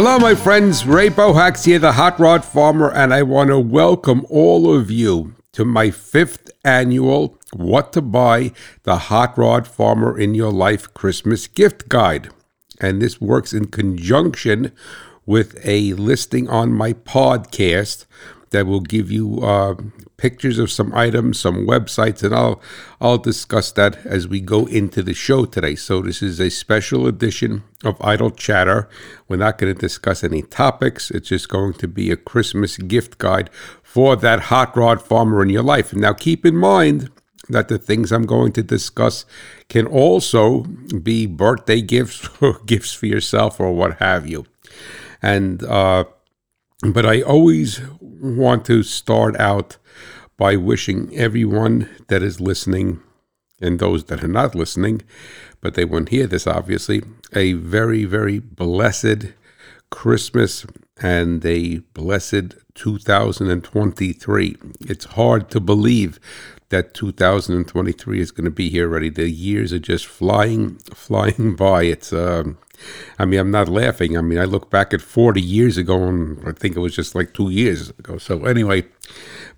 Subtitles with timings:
[0.00, 0.86] Hello, my friends.
[0.86, 5.34] Ray Bohacz here, the Hot Rod Farmer, and I want to welcome all of you
[5.50, 8.52] to my fifth annual What to Buy
[8.84, 12.28] the Hot Rod Farmer in Your Life Christmas Gift Guide.
[12.80, 14.70] And this works in conjunction
[15.26, 18.06] with a listing on my podcast
[18.50, 19.74] that will give you uh,
[20.16, 22.60] pictures of some items, some websites, and I'll
[23.00, 25.74] I'll discuss that as we go into the show today.
[25.74, 28.88] So this is a special edition of Idle Chatter.
[29.28, 31.10] We're not going to discuss any topics.
[31.10, 33.50] It's just going to be a Christmas gift guide
[33.82, 35.94] for that hot rod farmer in your life.
[35.94, 37.10] Now keep in mind
[37.48, 39.24] that the things I'm going to discuss
[39.68, 40.60] can also
[41.02, 44.46] be birthday gifts or gifts for yourself or what have you.
[45.22, 46.04] And uh,
[46.82, 47.80] but I always
[48.20, 49.76] want to start out
[50.36, 53.00] by wishing everyone that is listening
[53.60, 55.02] and those that are not listening,
[55.60, 57.02] but they won't hear this obviously,
[57.34, 59.32] a very, very blessed
[59.90, 60.64] Christmas
[61.00, 64.56] and a blessed 2023.
[64.80, 66.20] It's hard to believe
[66.68, 69.08] that 2023 is going to be here already.
[69.08, 71.84] The years are just flying, flying by.
[71.84, 72.58] It's, um,
[73.18, 74.16] I mean, I'm not laughing.
[74.16, 77.14] I mean, I look back at 40 years ago and I think it was just
[77.14, 78.18] like two years ago.
[78.18, 78.84] So, anyway,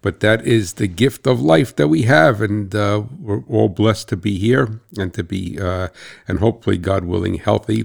[0.01, 2.41] but that is the gift of life that we have.
[2.41, 5.89] And uh, we're all blessed to be here and to be, uh,
[6.27, 7.85] and hopefully, God willing, healthy.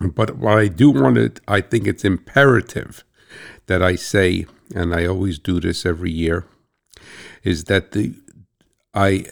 [0.00, 3.04] But what I do want to, I think it's imperative
[3.66, 6.46] that I say, and I always do this every year,
[7.42, 8.14] is that the
[8.94, 9.26] I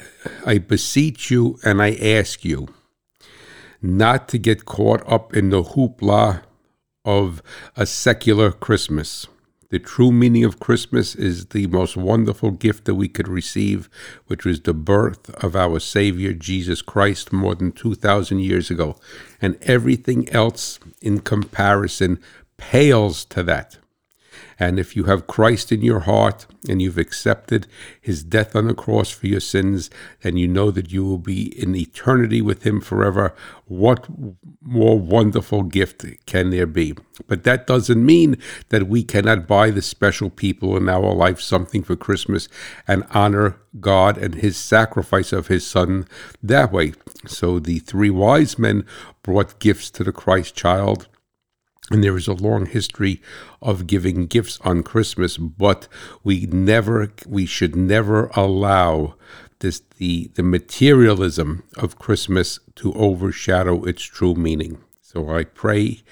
[0.44, 2.68] I beseech you and I ask you
[3.84, 6.42] not to get caught up in the hoopla
[7.04, 7.42] of
[7.76, 9.26] a secular Christmas.
[9.68, 13.90] The true meaning of Christmas is the most wonderful gift that we could receive,
[14.26, 18.96] which was the birth of our Savior Jesus Christ more than 2,000 years ago.
[19.42, 22.20] And everything else in comparison
[22.56, 23.78] pales to that.
[24.58, 27.66] And if you have Christ in your heart and you've accepted
[28.00, 29.90] his death on the cross for your sins,
[30.22, 33.34] and you know that you will be in eternity with him forever,
[33.66, 34.06] what
[34.62, 36.94] more wonderful gift can there be?
[37.26, 38.36] But that doesn't mean
[38.68, 42.48] that we cannot buy the special people in our life something for Christmas
[42.86, 46.06] and honor God and his sacrifice of his son
[46.42, 46.92] that way.
[47.26, 48.84] So the three wise men
[49.22, 51.08] brought gifts to the Christ child
[51.90, 53.20] and there is a long history
[53.60, 55.86] of giving gifts on Christmas, but
[56.22, 59.16] we never, we should never allow
[59.60, 64.78] this the the materialism of Christmas to overshadow its true meaning.
[65.00, 66.02] So I pray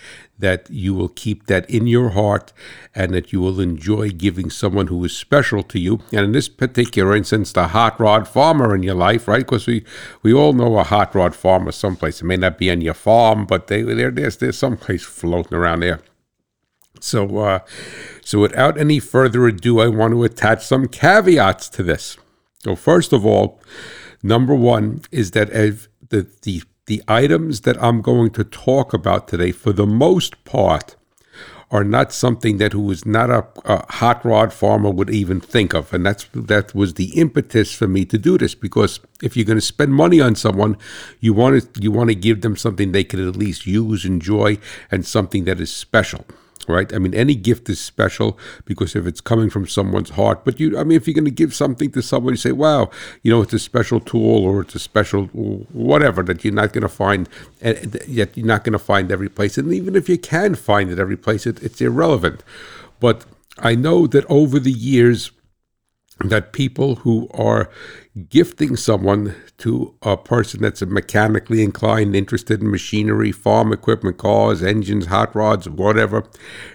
[0.43, 2.53] that you will keep that in your heart
[2.95, 6.01] and that you will enjoy giving someone who is special to you.
[6.13, 9.47] And in this particular instance, the hot rod farmer in your life, right?
[9.47, 9.85] Because we,
[10.23, 12.21] we all know a hot rod farmer someplace.
[12.21, 15.81] It may not be on your farm, but they, they're, there's, there's someplace floating around
[15.81, 16.01] there.
[17.01, 17.61] So, uh,
[18.21, 22.17] so without any further ado, I want to attach some caveats to this.
[22.59, 23.61] So, first of all,
[24.23, 29.53] number one is that the, the the items that I'm going to talk about today,
[29.53, 30.97] for the most part,
[31.71, 35.73] are not something that who is not a, a, hot rod farmer would even think
[35.73, 38.55] of, and that's that was the impetus for me to do this.
[38.55, 40.77] Because if you're going to spend money on someone,
[41.21, 44.59] you want to you want to give them something they can at least use, enjoy,
[44.91, 46.27] and something that is special
[46.69, 46.93] right?
[46.95, 50.45] I mean, any gift is special because if it's coming from someone's heart.
[50.45, 52.91] But you, I mean, if you're going to give something to someone, you say, "Wow,
[53.23, 56.83] you know, it's a special tool or it's a special whatever that you're not going
[56.83, 57.29] to find,
[57.61, 59.59] eh, yet you're not going to find every place.
[59.59, 62.43] And even if you can find it every place, it, it's irrelevant.
[63.01, 63.25] But
[63.59, 65.31] I know that over the years
[66.31, 67.71] that people who are
[68.29, 75.07] gifting someone to a person that's mechanically inclined, interested in machinery, farm equipment, cars, engines,
[75.07, 76.25] hot rods, whatever,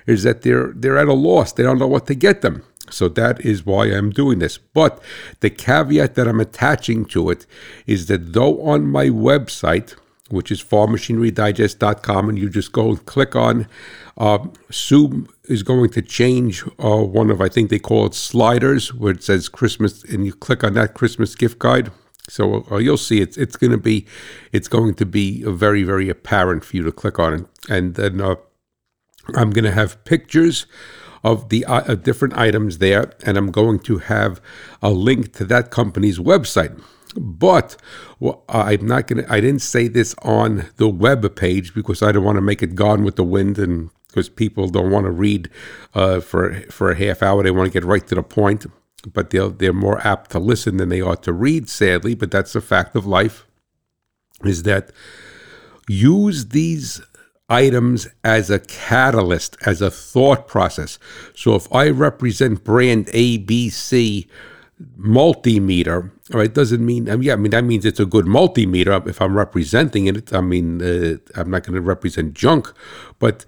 [0.06, 1.54] is that they're they're at a loss.
[1.54, 2.64] They don't know what to get them.
[2.90, 4.58] So that is why I'm doing this.
[4.58, 5.02] But
[5.42, 7.46] the caveat that I'm attaching to it
[7.86, 9.96] is that though on my website,
[10.30, 13.68] which is farmmachinerydigest.com, and you just go and click on
[14.18, 14.40] uh,
[14.72, 19.14] Sue is going to change uh, one of, I think they call it sliders, where
[19.14, 21.92] it says Christmas, and you click on that Christmas gift guide.
[22.30, 24.06] So uh, you'll see it's it's going to be
[24.52, 28.20] it's going to be very very apparent for you to click on it, and then
[28.20, 28.36] uh,
[29.34, 30.66] I'm going to have pictures
[31.24, 34.42] of the uh, different items there, and I'm going to have
[34.82, 36.82] a link to that company's website.
[37.16, 37.78] But
[38.20, 42.12] well, I'm not going to, I didn't say this on the web page because I
[42.12, 45.12] don't want to make it gone with the wind and because people don't want to
[45.12, 45.50] read
[45.94, 47.44] uh, for, for a half hour.
[47.44, 48.66] They want to get right to the point,
[49.12, 52.16] but they're, they're more apt to listen than they are to read, sadly.
[52.16, 53.46] But that's a fact of life
[54.44, 54.92] is that
[55.88, 57.02] use these
[57.50, 61.00] items as a catalyst, as a thought process.
[61.36, 64.28] So if I represent brand ABC
[65.00, 68.26] multimeter, all right, doesn't mean, I mean, yeah, I mean, that means it's a good
[68.26, 70.34] multimeter if I'm representing it.
[70.34, 72.72] I mean, uh, I'm not going to represent junk,
[73.18, 73.46] but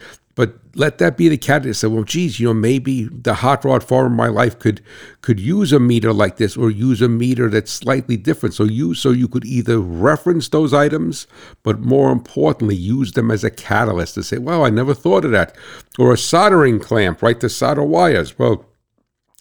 [0.79, 1.81] let that be the catalyst.
[1.81, 4.81] Say, well, geez, you know, maybe the hot rod farm of my life could
[5.21, 8.55] could use a meter like this, or use a meter that's slightly different.
[8.55, 11.27] So you so you could either reference those items,
[11.63, 15.31] but more importantly, use them as a catalyst to say, well, I never thought of
[15.31, 15.55] that,
[15.99, 18.39] or a soldering clamp, right, to solder wires.
[18.39, 18.65] Well,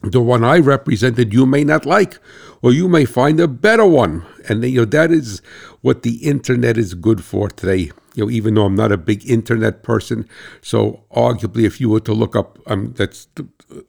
[0.02, 2.18] the one I represented you may not like,
[2.62, 4.24] or you may find a better one.
[4.48, 5.42] And you know that is
[5.80, 9.30] what the internet is good for today you know, even though I'm not a big
[9.30, 10.28] internet person.
[10.60, 13.28] So arguably, if you were to look up, um, that's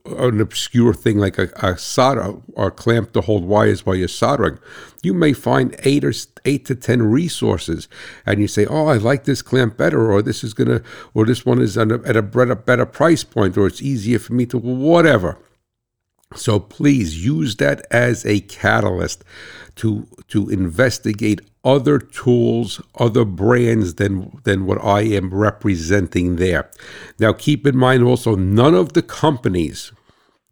[0.05, 4.07] an obscure thing like a, a solder or a clamp to hold wires while you're
[4.07, 4.59] soldering,
[5.01, 6.13] you may find eight or
[6.45, 7.87] eight to ten resources,
[8.23, 10.83] and you say, "Oh, I like this clamp better," or "This is gonna,"
[11.15, 14.59] or "This one is at a better price point," or "It's easier for me to,"
[14.59, 15.39] whatever.
[16.35, 19.23] So please use that as a catalyst
[19.77, 26.69] to to investigate other tools, other brands than than what I am representing there.
[27.17, 29.91] Now keep in mind also none of the companies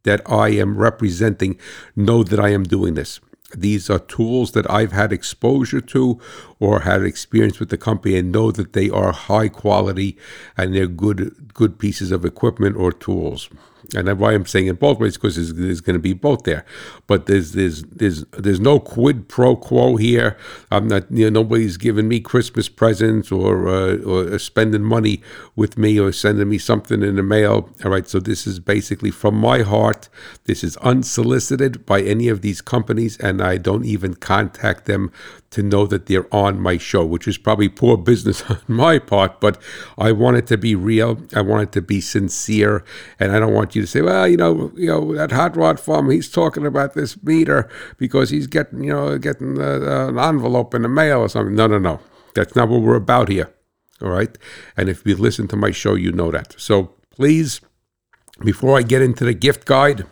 [0.02, 1.60] that I am representing
[1.96, 3.20] know that I am doing this.
[3.56, 6.20] These are tools that I've had exposure to
[6.60, 10.18] or had experience with the company and know that they are high quality
[10.58, 13.48] and they're good good pieces of equipment or tools
[13.96, 16.66] and why I'm saying it both ways because there's, there's going to be both there.
[17.06, 20.38] But there's there's there's there's no quid pro quo here.
[20.72, 25.22] I'm not you know nobody's giving me Christmas presents or uh, or spending money
[25.56, 27.70] with me or sending me something in the mail.
[27.84, 30.10] All right, so this is basically from my heart.
[30.46, 35.12] This is unsolicited by any of these companies, and I don't even contact them
[35.52, 39.40] to know that they're on my show, which is probably poor business on my part,
[39.40, 39.62] but
[39.98, 41.22] I want it to be real.
[41.34, 42.84] I want it to be sincere.
[43.20, 45.80] And I don't want you to say, well, you know, you know, that hot rod
[45.80, 50.74] farm, he's talking about this meter because he's getting, you know, getting uh, an envelope
[50.74, 51.56] in the mail or something.
[51.56, 52.00] No, no, no.
[52.36, 53.52] That's not what we're about here.
[54.02, 54.38] All right.
[54.76, 56.56] And if you listen to my show, you know that.
[56.58, 57.62] So please,
[58.44, 60.06] before I get into the gift guide,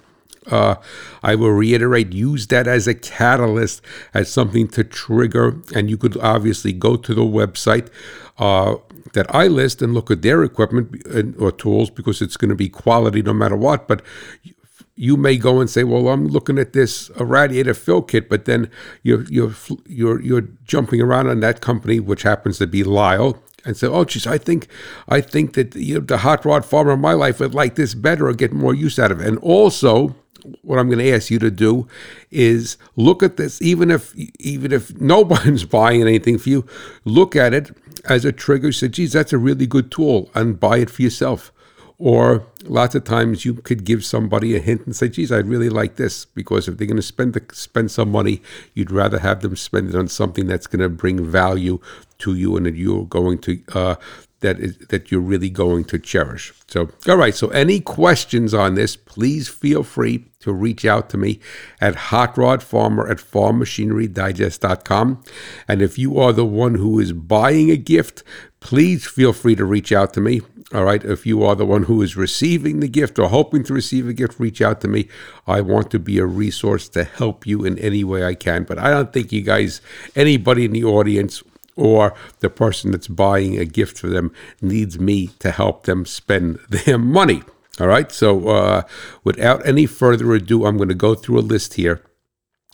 [0.47, 0.75] uh,
[1.23, 3.81] I will reiterate, use that as a catalyst,
[4.13, 5.61] as something to trigger.
[5.73, 7.89] And you could obviously go to the website
[8.37, 8.75] uh,
[9.13, 11.03] that I list and look at their equipment
[11.39, 13.87] or tools because it's going to be quality no matter what.
[13.87, 14.01] But
[14.95, 18.69] you may go and say, "Well, I'm looking at this radiator fill kit," but then
[19.03, 19.53] you're you're
[19.85, 24.05] you're you're jumping around on that company, which happens to be Lisle, and say, "Oh,
[24.05, 24.67] geez, I think
[25.09, 27.93] I think that you know, the hot rod farmer in my life would like this
[27.93, 30.15] better or get more use out of it." And also,
[30.61, 31.87] what I'm going to ask you to do
[32.31, 36.65] is look at this even if even if no one's buying anything for you
[37.03, 37.71] look at it
[38.05, 38.71] as a trigger.
[38.71, 41.51] Say geez that's a really good tool and buy it for yourself.
[41.97, 45.69] Or lots of times you could give somebody a hint and say geez I'd really
[45.69, 48.41] like this because if they're going to spend the, spend some money
[48.73, 51.79] you'd rather have them spend it on something that's going to bring value
[52.19, 53.95] to you and that you're going to uh,
[54.45, 56.53] that is that you're really going to cherish.
[56.67, 57.33] So, all right.
[57.33, 58.95] So, any questions on this?
[58.95, 61.39] Please feel free to reach out to me
[61.81, 65.23] at hotrodfarmer at farmmachinerydigest.com.
[65.67, 68.21] And if you are the one who is buying a gift,
[68.59, 70.41] please feel free to reach out to me.
[70.73, 71.03] All right.
[71.03, 74.13] If you are the one who is receiving the gift or hoping to receive a
[74.13, 75.07] gift, reach out to me.
[75.47, 78.63] I want to be a resource to help you in any way I can.
[78.63, 79.81] But I don't think you guys,
[80.15, 81.41] anybody in the audience,
[81.75, 86.59] or the person that's buying a gift for them needs me to help them spend
[86.69, 87.43] their money.
[87.79, 88.11] All right.
[88.11, 88.83] So, uh,
[89.23, 92.01] without any further ado, I'm going to go through a list here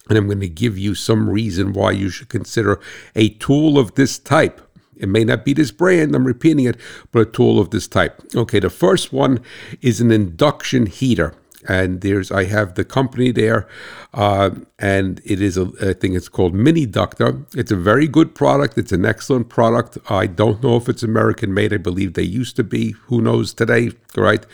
[0.09, 2.79] and I'm going to give you some reason why you should consider
[3.15, 4.61] a tool of this type.
[4.95, 6.77] It may not be this brand, I'm repeating it,
[7.11, 8.21] but a tool of this type.
[8.35, 9.39] Okay, the first one
[9.81, 11.33] is an induction heater
[11.67, 13.67] and there's I have the company there,
[14.13, 17.45] uh, and it is a I think it's called Mini Ductor.
[17.55, 18.77] It's a very good product.
[18.77, 19.97] It's an excellent product.
[20.09, 21.73] I don't know if it's American made.
[21.73, 22.91] I believe they used to be.
[23.07, 23.91] Who knows today?
[24.15, 24.45] Right.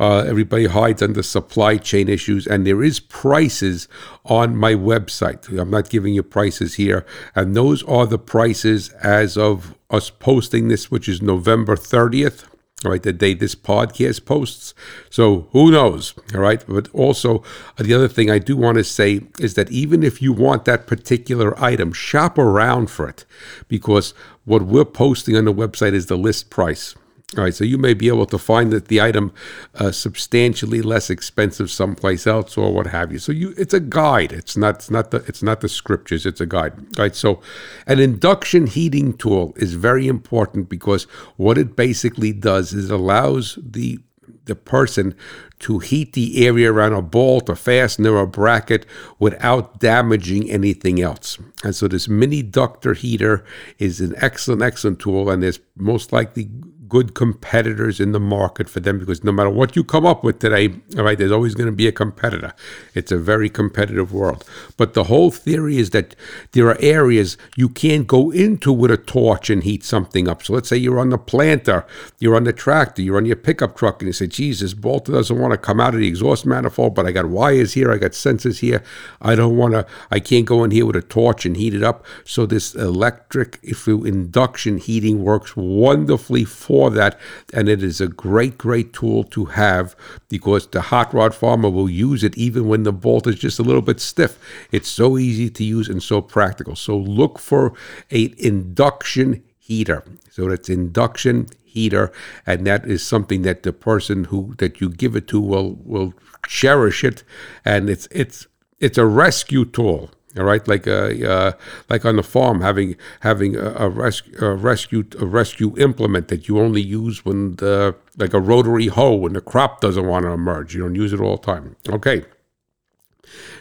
[0.00, 3.88] Uh, everybody hides under supply chain issues, and there is prices
[4.24, 5.48] on my website.
[5.58, 10.68] I'm not giving you prices here, and those are the prices as of us posting
[10.68, 12.44] this, which is November 30th
[12.84, 14.72] all right, the day this podcast posts.
[15.10, 16.14] So who knows?
[16.32, 16.62] All right.
[16.66, 17.42] But also,
[17.76, 20.64] uh, the other thing I do want to say is that even if you want
[20.66, 23.24] that particular item, shop around for it
[23.66, 26.94] because what we're posting on the website is the list price.
[27.36, 29.32] All right, so you may be able to find that the item
[29.74, 33.18] uh, substantially less expensive someplace else or what have you.
[33.18, 34.32] So you, it's a guide.
[34.32, 36.24] It's not, it's not the, it's not the scriptures.
[36.24, 36.72] It's a guide.
[36.96, 37.14] All right.
[37.14, 37.42] So,
[37.86, 41.04] an induction heating tool is very important because
[41.36, 43.98] what it basically does is allows the
[44.46, 45.14] the person
[45.58, 48.86] to heat the area around a bolt, a fastener, a bracket
[49.18, 51.38] without damaging anything else.
[51.62, 53.44] And so this mini ductor heater
[53.78, 56.48] is an excellent, excellent tool, and there's most likely
[56.88, 60.38] good competitors in the market for them because no matter what you come up with
[60.38, 62.54] today, all right, there's always going to be a competitor.
[62.94, 64.44] It's a very competitive world.
[64.76, 66.14] But the whole theory is that
[66.52, 70.42] there are areas you can't go into with a torch and heat something up.
[70.42, 71.86] So let's say you're on the planter,
[72.18, 75.38] you're on the tractor, you're on your pickup truck, and you say, Jesus, bolter doesn't
[75.38, 78.12] want to come out of the exhaust manifold, but I got wires here, I got
[78.12, 78.82] sensors here.
[79.20, 81.82] I don't want to, I can't go in here with a torch and heat it
[81.82, 82.04] up.
[82.24, 87.18] So this electric, if induction heating works wonderfully for that.
[87.52, 89.96] And it is a great, great tool to have
[90.28, 93.62] because the hot rod farmer will use it even when the bolt is just a
[93.62, 94.38] little bit stiff.
[94.70, 96.76] It's so easy to use and so practical.
[96.76, 97.74] So look for
[98.10, 100.04] a induction heater.
[100.30, 102.10] So it's induction heater,
[102.46, 106.14] and that is something that the person who that you give it to will will
[106.46, 107.22] cherish it,
[107.64, 108.46] and it's it's
[108.80, 110.10] it's a rescue tool.
[110.36, 111.52] All right, like a uh,
[111.88, 116.48] like on the farm, having having a, a, rescue a rescue a rescue implement that
[116.48, 120.30] you only use when the like a rotary hoe when the crop doesn't want to
[120.30, 120.74] emerge.
[120.74, 121.76] You don't use it all the time.
[121.88, 122.24] Okay.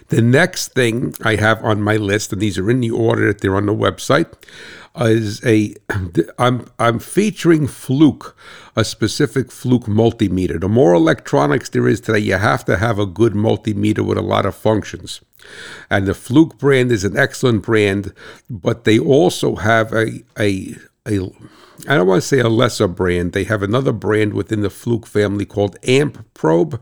[0.09, 3.41] The next thing I have on my list, and these are in the order that
[3.41, 4.31] they're on the website,
[4.99, 5.75] is a
[6.39, 8.35] I'm I'm featuring Fluke,
[8.75, 10.59] a specific Fluke multimeter.
[10.59, 14.21] The more electronics there is today, you have to have a good multimeter with a
[14.21, 15.21] lot of functions.
[15.89, 18.13] And the Fluke brand is an excellent brand,
[18.49, 20.75] but they also have a a
[21.07, 21.31] a
[21.85, 23.33] I don't want to say a lesser brand.
[23.33, 26.79] They have another brand within the Fluke family called Amprobe,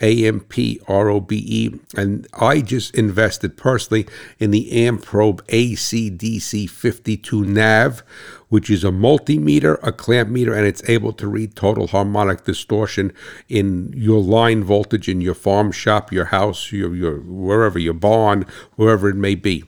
[0.00, 1.78] A M P R O B E.
[1.94, 4.06] And I just invested personally
[4.38, 8.02] in the Amprobe ACDC 52 Nav,
[8.48, 13.12] which is a multimeter, a clamp meter, and it's able to read total harmonic distortion
[13.48, 18.46] in your line voltage in your farm shop, your house, your, your wherever, your barn,
[18.76, 19.64] wherever it may be.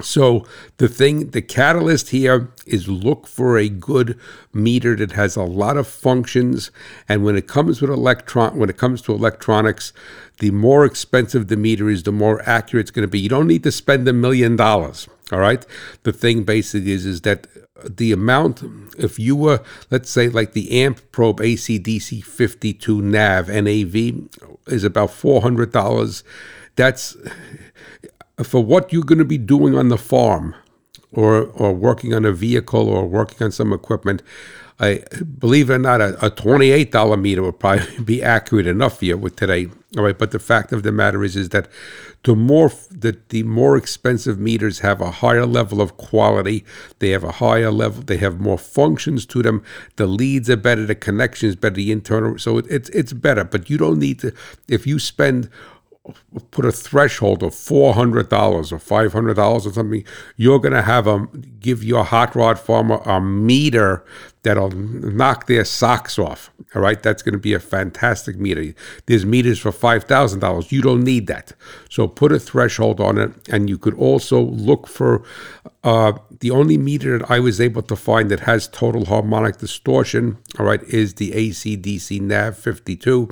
[0.00, 0.44] So
[0.78, 4.18] the thing, the catalyst here is look for a good
[4.52, 6.70] meter that has a lot of functions.
[7.08, 9.92] And when it comes with electron, when it comes to electronics,
[10.38, 13.20] the more expensive the meter is, the more accurate it's going to be.
[13.20, 15.08] You don't need to spend a million dollars.
[15.32, 15.64] All right.
[16.02, 17.46] The thing basically is is that
[17.88, 18.62] the amount,
[18.98, 24.28] if you were, let's say, like the Amp Probe ACDC 52 NAV NAV
[24.66, 26.24] is about four hundred dollars.
[26.76, 27.16] That's
[28.42, 30.54] for what you're going to be doing on the farm
[31.12, 34.22] or or working on a vehicle or working on some equipment,
[34.80, 35.04] I
[35.38, 39.04] believe it or not, a, a twenty-eight dollar meter would probably be accurate enough for
[39.04, 39.68] you with today.
[39.96, 41.68] All right, but the fact of the matter is, is that
[42.24, 46.64] the more that the more expensive meters have a higher level of quality,
[46.98, 49.62] they have a higher level, they have more functions to them.
[49.94, 53.44] The leads are better, the connections better, the internal, so it, it's it's better.
[53.44, 54.32] But you don't need to
[54.66, 55.48] if you spend
[56.50, 60.04] put a threshold of four hundred dollars or five hundred dollars or something,
[60.36, 61.26] you're going to have a
[61.60, 64.04] give your hot rod farmer a meter
[64.42, 66.50] that'll knock their socks off.
[66.74, 68.74] All right, that's going to be a fantastic meter.
[69.06, 70.70] There's meters for five thousand dollars.
[70.70, 71.52] You don't need that,
[71.88, 75.22] so put a threshold on it, and you could also look for
[75.82, 80.36] uh, the only meter that I was able to find that has total harmonic distortion.
[80.58, 83.30] All right, is the ACDC NAV 52.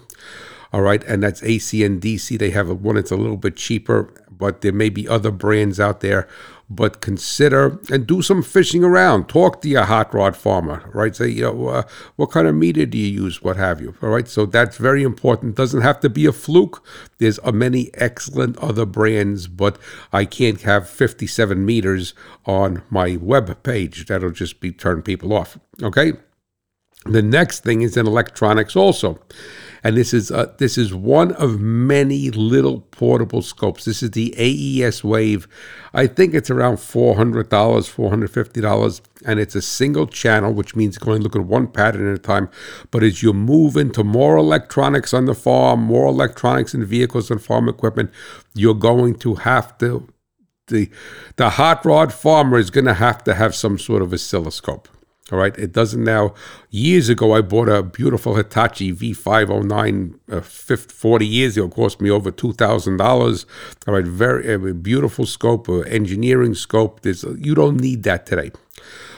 [0.73, 2.39] All right, and that's AC and DC.
[2.39, 6.01] They have one that's a little bit cheaper, but there may be other brands out
[6.01, 6.27] there.
[6.71, 9.29] But consider and do some fishing around.
[9.29, 11.15] Talk to your hot rod farmer, right?
[11.15, 11.83] Say, you know, uh,
[12.17, 13.43] what kind of meter do you use?
[13.43, 13.95] What have you?
[14.01, 15.55] All right, so that's very important.
[15.55, 16.83] Doesn't have to be a fluke.
[17.19, 19.77] There's many excellent other brands, but
[20.15, 22.15] I can't have 57 meters
[22.47, 24.07] on my web page.
[24.07, 25.59] That'll just be turn people off.
[25.83, 26.15] Okay.
[27.05, 29.19] The next thing is in electronics also
[29.85, 33.85] and this is uh, this is one of many little portable scopes.
[33.85, 35.49] This is the AES Wave.
[35.93, 40.07] I think it's around four hundred dollars, four hundred fifty dollars, and it's a single
[40.07, 42.49] channel, which means you can only look at one pattern at a time.
[42.91, 47.43] But as you move into more electronics on the farm, more electronics in vehicles and
[47.43, 48.11] farm equipment,
[48.55, 50.09] you're going to have to
[50.69, 50.91] the
[51.37, 54.89] the hot rod farmer is going to have to have some sort of oscilloscope.
[55.33, 56.35] All right, it doesn't now.
[56.71, 61.67] Years ago, I bought a beautiful Hitachi V509, uh, 50, 40 years ago.
[61.67, 63.47] It cost me over two thousand dollars.
[63.89, 67.01] All right, very uh, beautiful scope, uh, engineering scope.
[67.01, 68.53] There's you don't need that today.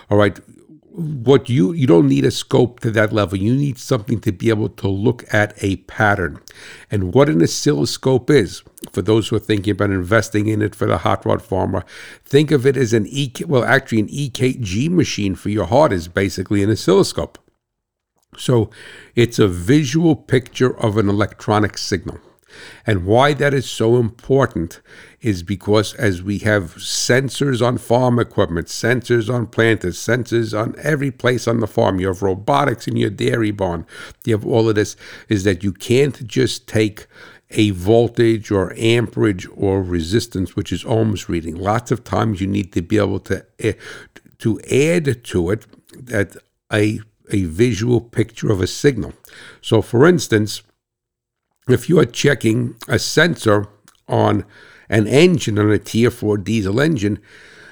[0.09, 0.38] All right,
[0.95, 3.37] what you you don't need a scope to that level.
[3.37, 6.41] You need something to be able to look at a pattern.
[6.89, 10.87] And what an oscilloscope is for those who are thinking about investing in it for
[10.87, 11.85] the hot rod farmer
[12.25, 16.07] think of it as an ek well actually an ekg machine for your heart is
[16.07, 17.39] basically an oscilloscope.
[18.37, 18.71] So
[19.17, 22.21] it's a visual picture of an electronic signal
[22.87, 24.80] and why that is so important
[25.20, 31.11] is because as we have sensors on farm equipment, sensors on planters, sensors on every
[31.11, 33.87] place on the farm, you have robotics in your dairy barn,
[34.25, 34.96] you have all of this,
[35.28, 37.06] is that you can't just take
[37.50, 41.56] a voltage or amperage or resistance, which is ohms reading.
[41.56, 43.73] Lots of times you need to be able to uh,
[44.38, 45.66] to add to it
[46.06, 46.37] that
[46.73, 49.12] a a visual picture of a signal.
[49.62, 50.62] So, for instance,
[51.68, 53.68] if you are checking a sensor
[54.09, 54.44] on
[54.88, 57.21] an engine on a tier 4 diesel engine,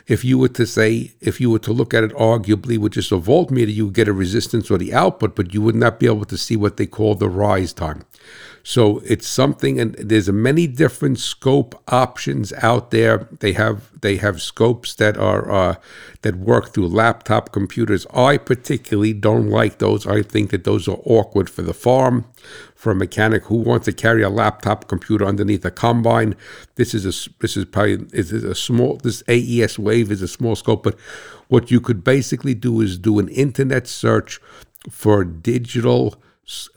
[0.06, 3.12] if you were to say, if you were to look at it arguably with just
[3.12, 6.06] a voltmeter, you would get a resistance or the output, but you would not be
[6.06, 8.04] able to see what they call the rise time.
[8.64, 13.28] So it's something, and there's many different scope options out there.
[13.40, 15.74] They have they have scopes that are uh,
[16.22, 18.06] that work through laptop computers.
[18.14, 20.06] I particularly don't like those.
[20.06, 22.24] I think that those are awkward for the farm,
[22.82, 26.34] for a mechanic who wants to carry a laptop computer underneath a combine.
[26.74, 30.56] This is a this is probably is a small this AES wave is a small
[30.56, 30.98] scope, but
[31.46, 34.40] what you could basically do is do an internet search
[34.90, 36.16] for digital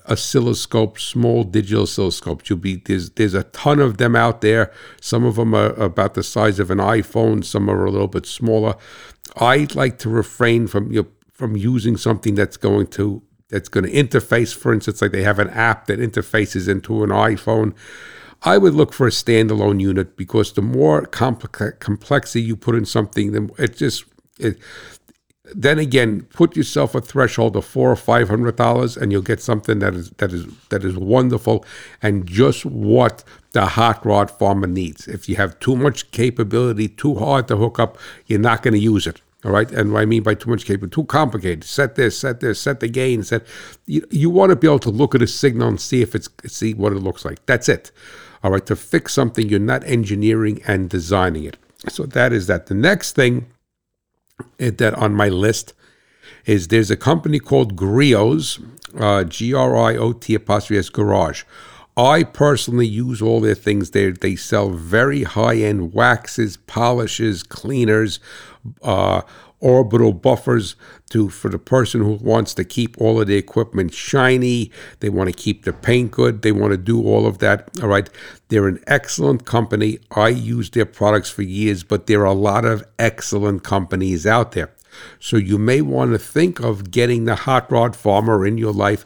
[0.08, 2.52] oscilloscopes, small digital oscilloscopes.
[2.52, 4.72] You'll be there's there's a ton of them out there.
[5.02, 7.44] Some of them are about the size of an iPhone.
[7.44, 8.76] Some are a little bit smaller.
[9.38, 13.86] I'd like to refrain from you know, from using something that's going to that's going
[13.86, 14.56] to interface.
[14.56, 17.74] For instance, like they have an app that interfaces into an iPhone.
[18.44, 22.86] I would look for a standalone unit because the more complex complexity you put in
[22.86, 24.06] something, then it just
[24.40, 24.58] it,
[25.54, 29.42] then again, put yourself a threshold of four or five hundred dollars, and you'll get
[29.42, 31.66] something that is that is that is wonderful
[32.02, 35.08] and just what the hot rod farmer needs.
[35.08, 38.80] If you have too much capability, too hard to hook up, you're not going to
[38.80, 39.22] use it.
[39.46, 41.64] All right, and what I mean by too much capability, too complicated.
[41.64, 43.22] Set this, set this, set the gain.
[43.22, 43.46] Set.
[43.86, 46.28] You, you want to be able to look at a signal and see if it's
[46.48, 47.46] see what it looks like.
[47.46, 47.92] That's it.
[48.44, 51.58] All right, to fix something, you're not engineering and designing it.
[51.88, 52.66] So that is that.
[52.66, 53.46] The next thing
[54.58, 55.74] that on my list
[56.46, 58.60] is there's a company called Griot's,
[59.00, 61.44] uh, G R I O T apostrophe S Garage.
[61.98, 63.92] I personally use all their things.
[63.92, 68.20] They they sell very high end waxes, polishes, cleaners,
[68.82, 69.22] uh,
[69.60, 70.76] orbital buffers
[71.10, 74.72] to for the person who wants to keep all of the equipment shiny.
[75.00, 76.42] They want to keep the paint good.
[76.42, 77.70] They want to do all of that.
[77.82, 78.10] All right.
[78.50, 80.00] They're an excellent company.
[80.12, 84.52] I use their products for years, but there are a lot of excellent companies out
[84.52, 84.72] there.
[85.20, 89.06] So you may want to think of getting the hot rod farmer in your life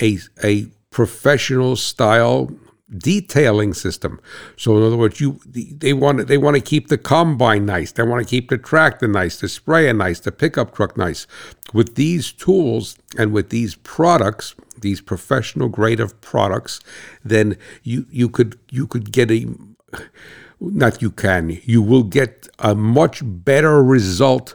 [0.00, 2.50] a a professional style
[2.96, 4.20] detailing system.
[4.56, 7.92] So in other words, you they want to, they want to keep the combine nice,
[7.92, 11.26] they want to keep the tractor nice, the sprayer nice, the pickup truck nice.
[11.74, 16.80] With these tools and with these products, these professional grade of products,
[17.24, 19.46] then you you could you could get a
[20.60, 24.54] not you can you will get a much better result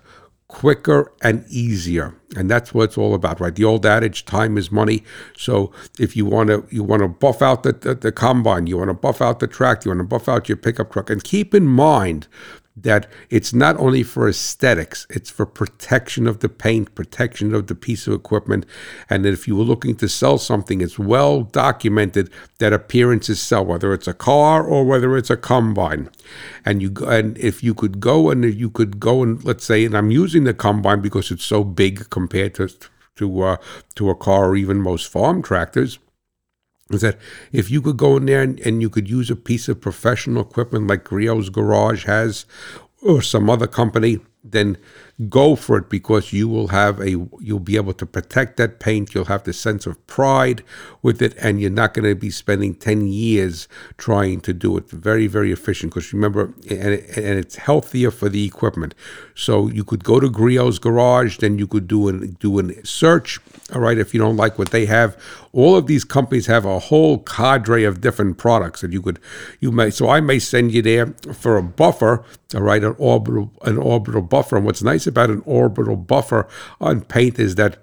[0.54, 2.16] quicker and easier.
[2.38, 3.54] And that's what it's all about right?
[3.54, 5.04] The old adage time is money.
[5.36, 8.78] So if you want to you want to buff out the, the, the combine you
[8.78, 11.10] want to buff out the track you want to buff out your pickup truck.
[11.10, 12.28] And keep in mind
[12.76, 17.76] that it's not only for aesthetics, it's for protection of the paint, protection of the
[17.76, 18.66] piece of equipment.
[19.10, 23.94] And if you were looking to sell something, it's well documented that appearances sell, whether
[23.94, 26.10] it's a car or whether it's a combine.
[26.66, 29.96] And you and if you could go and you could go and let's say, and
[29.96, 32.70] I'm using the combine because it's so big compared to
[33.18, 33.58] to uh,
[33.96, 36.00] to a car or even most farm tractors
[36.90, 37.18] is that
[37.52, 40.42] if you could go in there and, and you could use a piece of professional
[40.42, 42.46] equipment like Griot's Garage has,
[43.02, 44.78] or some other company, then
[45.30, 49.14] go for it because you will have a you'll be able to protect that paint.
[49.14, 50.64] You'll have the sense of pride
[51.04, 54.90] with it and you're not going to be spending 10 years trying to do it.
[54.90, 58.96] Very very efficient because remember and, and it's healthier for the equipment.
[59.36, 63.40] So you could go to Griot's garage then you could do an do a search
[63.74, 65.16] all right if you don't like what they have.
[65.52, 69.20] All of these companies have a whole cadre of different products that you could
[69.60, 73.52] you may so I may send you there for a buffer all right an orbital
[73.62, 74.58] an orbital buffer.
[74.58, 76.48] And what's nice about an orbital buffer
[76.80, 77.78] on paint is that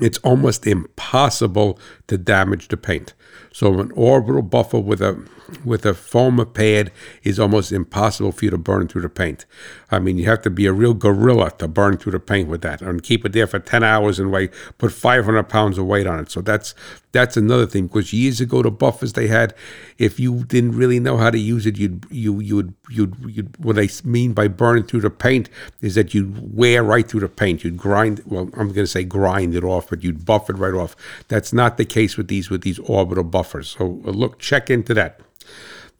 [0.00, 3.14] it's almost impossible to damage the paint.
[3.52, 5.24] So an orbital buffer with a
[5.64, 6.92] with a foam pad
[7.22, 9.46] is almost impossible for you to burn through the paint.
[9.90, 12.60] I mean, you have to be a real gorilla to burn through the paint with
[12.62, 16.06] that, and keep it there for ten hours and weigh put 500 pounds of weight
[16.06, 16.30] on it.
[16.30, 16.74] So that's
[17.12, 17.86] that's another thing.
[17.86, 19.54] Because years ago, the buffers they had,
[19.96, 23.56] if you didn't really know how to use it, you'd you you would you'd, you'd
[23.64, 25.48] what I mean by burning through the paint
[25.80, 27.64] is that you'd wear right through the paint.
[27.64, 28.20] You'd grind.
[28.26, 30.94] Well, I'm going to say grind it off, but you'd buff it right off.
[31.28, 33.70] That's not the case with these with these orbital buffers.
[33.70, 35.20] So uh, look, check into that.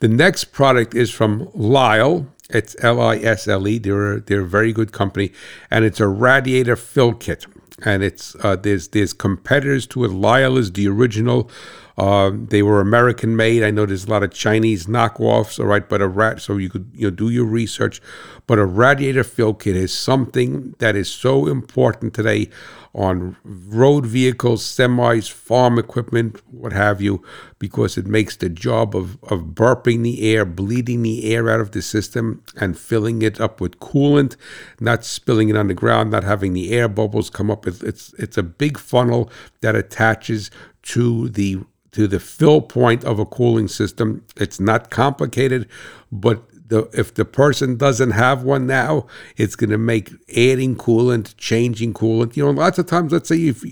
[0.01, 2.27] The next product is from Lisle.
[2.51, 3.79] It's L I S L E.
[3.79, 5.33] They're they're a very good company,
[5.71, 7.47] and it's a radiator fill kit.
[7.85, 10.09] And it's uh, there's there's competitors to it.
[10.09, 11.51] Lisle is the original.
[11.99, 13.65] Uh, they were American made.
[13.65, 16.41] I know there's a lot of Chinese knockoffs, all right, but a rat.
[16.41, 18.01] So you could you know do your research.
[18.47, 22.51] But a radiator fill kit is something that is so important today
[22.95, 27.23] on road vehicles, semis, farm equipment, what have you,
[27.59, 31.73] because it makes the job of, of burping the air, bleeding the air out of
[31.73, 34.37] the system, and filling it up with coolant,
[34.81, 37.67] not spilling it on the ground, not having the air bubbles come up.
[37.67, 39.31] It's it's, it's a big funnel
[39.61, 40.51] that attaches
[40.83, 41.59] to the
[41.93, 44.25] to the fill point of a cooling system.
[44.37, 45.69] It's not complicated,
[46.13, 51.35] but the if the person doesn't have one now, it's going to make adding coolant,
[51.37, 52.37] changing coolant.
[52.37, 53.65] You know, lots of times, let's say if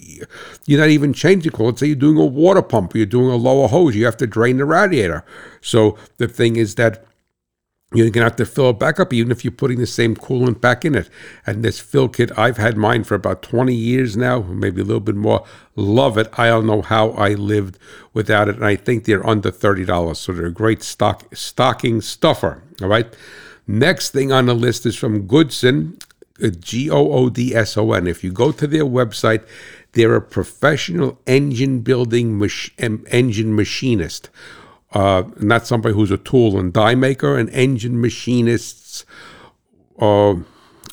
[0.66, 3.68] you're not even changing coolant, say you're doing a water pump, you're doing a lower
[3.68, 5.24] hose, you have to drain the radiator.
[5.60, 7.04] So the thing is that
[7.96, 10.16] you're going to have to fill it back up, even if you're putting the same
[10.16, 11.08] coolant back in it.
[11.46, 15.00] And this fill kit, I've had mine for about 20 years now, maybe a little
[15.00, 15.44] bit more.
[15.74, 16.28] Love it.
[16.38, 17.78] I don't know how I lived
[18.12, 18.56] without it.
[18.56, 20.16] And I think they're under $30.
[20.16, 22.62] So they're a great stock stocking stuffer.
[22.82, 23.12] All right.
[23.66, 25.98] Next thing on the list is from Goodson,
[26.42, 28.06] uh, G O O D S O N.
[28.06, 29.44] If you go to their website,
[29.92, 34.30] they're a professional engine building mach- engine machinist
[34.96, 39.04] uh, not somebody who's a tool and die maker, an engine machinist's
[39.98, 40.34] uh,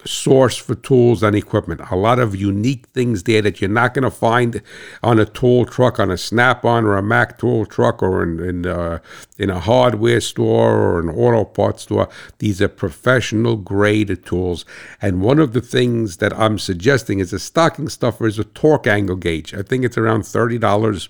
[0.05, 1.81] source for tools and equipment.
[1.91, 4.61] A lot of unique things there that you're not going to find
[5.01, 8.65] on a tool truck, on a Snap-on or a Mac tool truck, or in in,
[8.65, 8.99] uh,
[9.37, 12.09] in a hardware store or an auto parts store.
[12.39, 14.65] These are professional grade tools.
[15.01, 18.87] And one of the things that I'm suggesting is a stocking stuffer is a torque
[18.87, 19.53] angle gauge.
[19.53, 21.09] I think it's around thirty dollars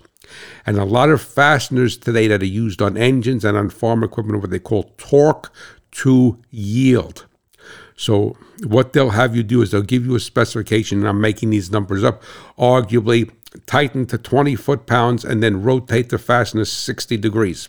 [0.64, 4.40] and a lot of fasteners today that are used on engines and on farm equipment,
[4.40, 5.52] what they call torque
[5.90, 7.26] to yield.
[7.96, 11.50] So what they'll have you do is they'll give you a specification, and I'm making
[11.50, 12.22] these numbers up,
[12.58, 13.30] arguably
[13.66, 17.68] tighten to 20 foot pounds and then rotate the fastener 60 degrees.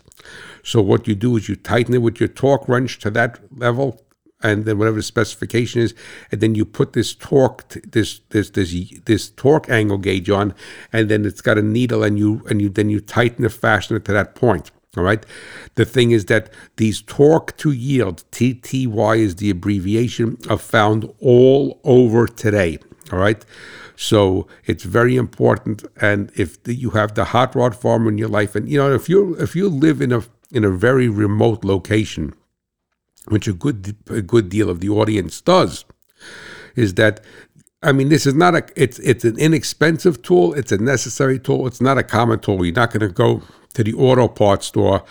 [0.64, 4.02] So what you do is you tighten it with your torque wrench to that level,
[4.42, 5.94] and then whatever the specification is,
[6.32, 10.54] and then you put this torque, this this this this torque angle gauge on,
[10.92, 14.00] and then it's got a needle, and you and you then you tighten the fastener
[14.00, 14.72] to that point.
[14.98, 15.26] All right.
[15.76, 21.80] The thing is that these torque to yield (TTY) is the abbreviation of found all
[21.84, 22.80] over today.
[23.12, 23.44] All right.
[23.96, 28.56] So it's very important, and if you have the hot rod farmer in your life,
[28.56, 32.34] and you know if you if you live in a in a very remote location
[33.28, 35.86] which a good a good deal of the audience does,
[36.76, 37.22] is that
[37.82, 41.66] I mean this is not a it's it's an inexpensive tool, it's a necessary tool,
[41.66, 42.66] it's not a common tool.
[42.66, 43.44] You're not going to go
[43.76, 45.04] to the auto parts store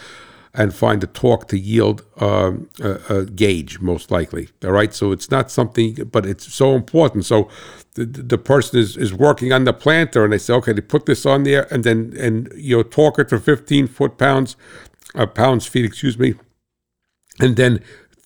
[0.56, 2.52] and find a torque to yield uh,
[3.34, 4.48] gauge most likely.
[4.64, 7.24] All right, so it's not something, but it's so important.
[7.24, 7.48] So
[7.94, 11.06] the, the person is, is working on the planter and they say, okay, they put
[11.06, 14.56] this on there and then and you torque it to 15 foot pounds,
[15.16, 16.34] uh, pounds feet, excuse me,
[17.40, 17.82] and then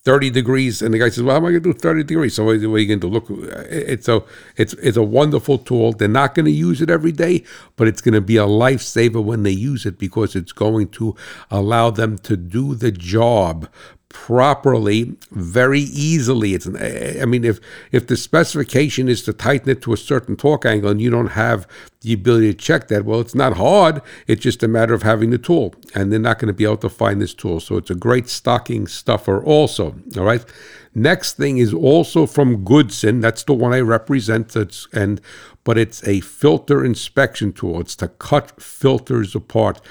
[0.09, 2.33] 30 degrees and the guy says well how am i going to do 30 degrees?
[2.33, 3.13] So what are you going to do?
[3.13, 3.27] Look
[3.69, 4.23] it's a
[4.57, 5.93] it's it's a wonderful tool.
[5.93, 7.43] They're not going to use it every day
[7.75, 11.15] but it's going to be a lifesaver when they use it because it's going to
[11.51, 13.69] allow them to do the job
[14.09, 16.55] properly very easily.
[16.55, 17.59] It's I mean if
[17.91, 21.27] if the specification is to tighten it to a certain torque angle and you don't
[21.27, 21.67] have
[22.01, 24.01] the ability to check that, well it's not hard.
[24.27, 25.75] It's just a matter of having the tool.
[25.93, 27.59] And they're not going to be able to find this tool.
[27.59, 29.95] So it's a great stocking stuffer also.
[30.17, 30.43] All right.
[30.95, 33.19] Next thing is also from Goodson.
[33.19, 34.49] That's the one I represent.
[34.49, 35.21] That's and
[35.63, 37.81] but it's a filter inspection tool.
[37.81, 39.81] It's to cut filters apart.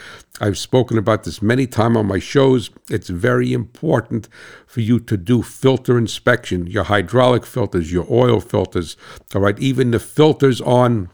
[0.41, 2.71] I've spoken about this many times on my shows.
[2.91, 4.29] It's very important
[4.67, 8.97] for you to do filter inspection, your hydraulic filters, your oil filters,
[9.35, 11.11] all right, even the filters on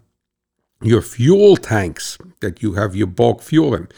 [0.82, 3.88] your fuel tanks that you have your bulk fuel in.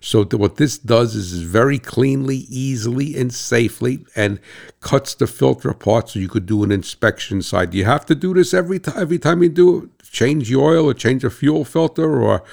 [0.00, 4.40] So what this does is, is very cleanly, easily, and safely, and
[4.80, 7.72] cuts the filter apart so you could do an inspection side.
[7.72, 8.98] You have to do this every time.
[8.98, 12.44] Every time you do change the oil or change the fuel filter or,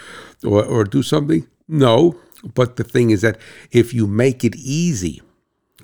[0.43, 1.45] or, or do something?
[1.67, 2.17] No.
[2.55, 3.37] But the thing is that
[3.71, 5.21] if you make it easy,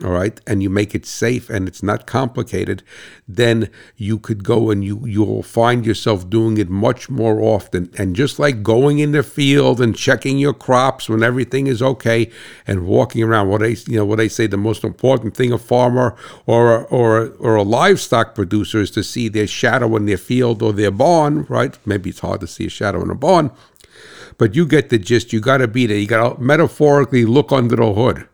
[0.03, 0.39] all right?
[0.45, 2.83] And you make it safe and it's not complicated
[3.27, 7.91] then you could go and you you'll find yourself doing it much more often.
[7.97, 12.29] And just like going in the field and checking your crops when everything is okay
[12.67, 15.57] and walking around what they you know what they say the most important thing a
[15.57, 20.17] farmer or a, or or a livestock producer is to see their shadow in their
[20.17, 21.77] field or their barn right?
[21.85, 23.51] Maybe it's hard to see a shadow in a barn
[24.37, 25.31] but you get the gist.
[25.31, 25.95] You got to be there.
[25.95, 28.27] You got to metaphorically look under the hood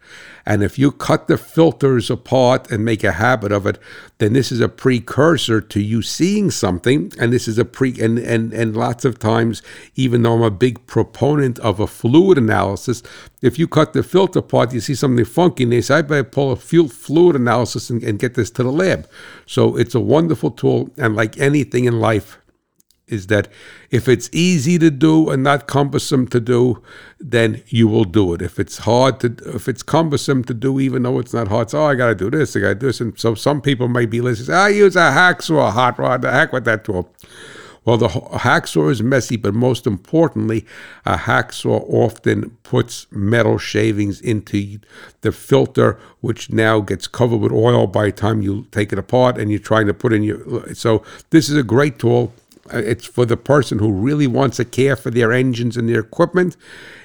[0.46, 3.78] and if you cut the filters apart and make a habit of it,
[4.18, 7.12] then this is a precursor to you seeing something.
[7.20, 9.62] And this is a pre and and and lots of times,
[9.96, 13.04] even though I'm a big proponent of a fluid analysis,
[13.42, 16.24] if you cut the filter apart, you see something funky, and they say, I better
[16.24, 19.10] pull a fluid analysis and, and get this to the lab.
[19.48, 22.38] So it's a wonderful tool, and like anything in life,
[23.12, 23.48] is that
[23.90, 26.82] if it's easy to do and not cumbersome to do,
[27.20, 28.42] then you will do it.
[28.42, 31.82] If it's hard to, if it's cumbersome to do, even though it's not hard, so
[31.82, 33.02] oh, I got to do this, I got to do this.
[33.02, 36.32] And so some people may be listening, I use a hacksaw, a hot rod, the
[36.32, 37.14] heck with that tool.
[37.84, 40.68] Well, the hacksaw is messy, but most importantly,
[41.04, 44.80] a hacksaw often puts metal shavings into
[45.22, 49.40] the filter, which now gets covered with oil by the time you take it apart
[49.40, 50.76] and you're trying to put in your.
[50.76, 52.34] So, this is a great tool.
[52.74, 56.58] It's for the person who really wants to care for their engines and their equipment.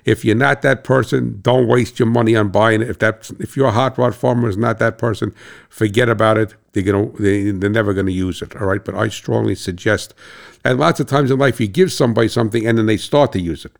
[0.05, 2.91] If you're not that person, don't waste your money on buying it.
[2.91, 5.35] If that's if your hot rod farmer is not that person,
[5.69, 6.55] forget about it.
[6.73, 8.57] They're gonna they, they're never gonna use it.
[8.57, 10.15] All right, but I strongly suggest.
[10.65, 13.41] And lots of times in life, you give somebody something and then they start to
[13.41, 13.73] use it.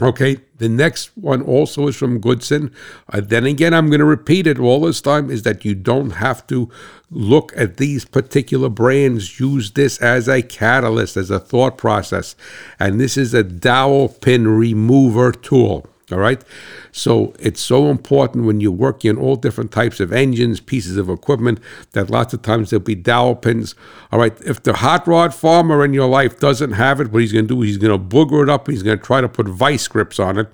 [0.00, 2.72] Okay, the next one also is from Goodson.
[3.12, 6.10] Uh, then again, I'm going to repeat it all this time is that you don't
[6.10, 6.70] have to
[7.10, 9.40] look at these particular brands.
[9.40, 12.36] Use this as a catalyst, as a thought process.
[12.78, 15.84] And this is a dowel pin remover tool.
[16.10, 16.42] All right.
[16.90, 21.10] So it's so important when you're working on all different types of engines, pieces of
[21.10, 21.60] equipment,
[21.92, 23.74] that lots of times there'll be dowel pins.
[24.10, 24.34] All right.
[24.40, 27.54] If the hot rod farmer in your life doesn't have it, what he's going to
[27.54, 28.68] do, he's going to booger it up.
[28.68, 30.48] He's going to try to put vice grips on it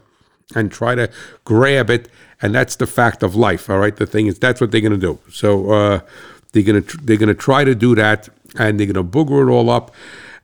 [0.57, 1.11] and try to
[1.45, 2.09] grab it.
[2.43, 3.71] And that's the fact of life.
[3.71, 3.95] All right.
[3.95, 5.21] The thing is, that's what they're going to do.
[5.31, 6.01] So uh,
[6.53, 9.47] they're going to they're going to try to do that, and they're going to booger
[9.47, 9.95] it all up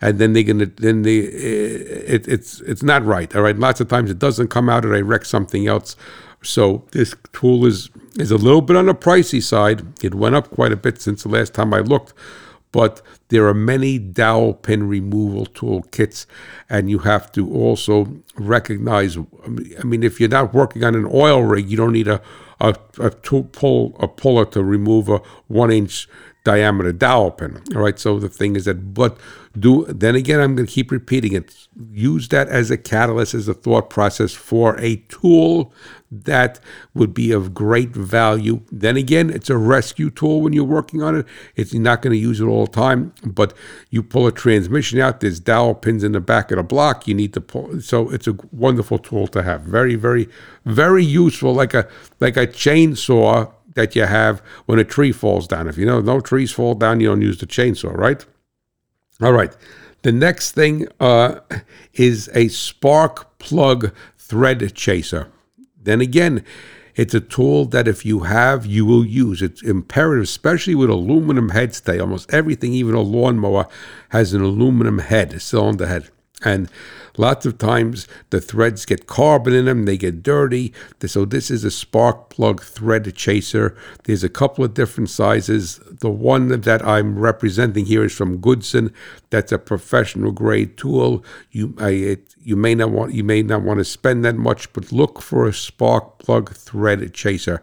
[0.01, 3.35] and then they're gonna then they eh, it, it's it's not right.
[3.35, 5.97] All right, lots of times it doesn't come out, or I wreck something else.
[6.43, 9.83] So this tool is is a little bit on the pricey side.
[10.03, 12.15] It went up quite a bit since the last time I looked,
[12.73, 16.27] but there are many dowel pin removal tool kits,
[16.69, 19.19] and you have to also recognize.
[19.19, 22.23] I mean, if you're not working on an oil rig, you don't need a
[22.59, 26.09] a, a tool pull a puller to remove a one inch
[26.45, 27.63] diameter dowel pin.
[27.75, 27.99] All right.
[27.99, 29.19] So the thing is that, but
[29.59, 31.69] do then again, I'm going to keep repeating it.
[31.91, 35.73] Use that as a catalyst, as a thought process for a tool
[36.13, 36.61] that
[36.95, 38.63] would be of great value.
[38.71, 41.27] Then again, it's a rescue tool when you're working on it.
[41.57, 43.53] It's you're not going to use it all the time, but
[43.91, 45.21] you pull a transmission out.
[45.21, 47.09] There's dowel pins in the back of the block.
[47.09, 47.81] You need to pull.
[47.81, 49.63] So it's a wonderful tool to have.
[49.63, 50.29] Very, very,
[50.65, 51.55] very useful.
[51.55, 51.89] Like a
[52.21, 55.69] like a chainsaw that you have when a tree falls down.
[55.69, 58.25] If you know no trees fall down, you don't use the chainsaw, right?
[59.23, 59.55] All right.
[60.03, 61.41] The next thing uh,
[61.93, 65.31] is a spark plug thread chaser.
[65.83, 66.45] Then again,
[66.97, 69.43] it's a tool that if you have, you will use.
[69.43, 71.99] It's imperative, especially with aluminum heads today.
[71.99, 73.69] Almost everything, even a lawnmower,
[74.11, 76.09] has an aluminum head, a cylinder head.
[76.43, 76.71] And
[77.21, 80.73] lots of times the threads get carbon in them, they get dirty.
[81.05, 83.77] So, this is a spark plug thread chaser.
[84.05, 85.79] There's a couple of different sizes.
[86.01, 88.93] The one that I'm representing here is from Goodson.
[89.29, 91.25] That's a professional grade tool.
[91.51, 94.73] You, I, it, you may not want you may not want to spend that much,
[94.73, 97.63] but look for a spark plug thread chaser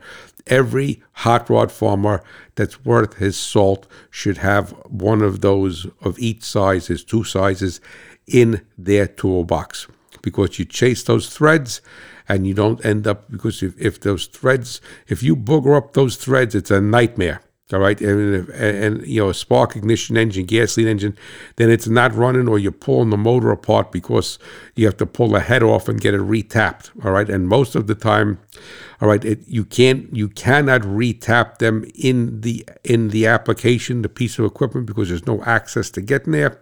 [0.50, 2.24] every hot rod farmer
[2.56, 7.80] that's worth his salt should have one of those of each size, his two sizes,
[8.28, 9.88] in their toolbox
[10.22, 11.82] because you chase those threads
[12.28, 16.18] and you don't end up because if, if those threads if you booger up those
[16.18, 17.42] threads it's a nightmare
[17.74, 18.00] all right?
[18.00, 21.18] And, and, and, you know a spark ignition engine gasoline engine
[21.58, 24.40] then it's not running or you're pulling the motor apart because
[24.76, 27.30] you have to pull the head off and get it retapped all right?
[27.30, 28.40] And most of the time
[29.02, 34.10] all right it, you can't you cannot retap them in the in the application the
[34.10, 36.62] piece of equipment because there's no access to getting there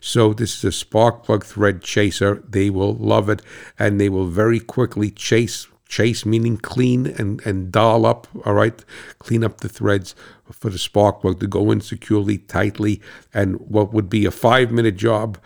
[0.00, 2.42] so this is a spark plug thread chaser.
[2.48, 3.42] They will love it
[3.78, 8.84] and they will very quickly chase chase meaning clean and, and doll up, all right?
[9.18, 10.14] Clean up the threads
[10.52, 13.02] for the spark plug to go in securely, tightly,
[13.34, 15.36] and what would be a five minute job.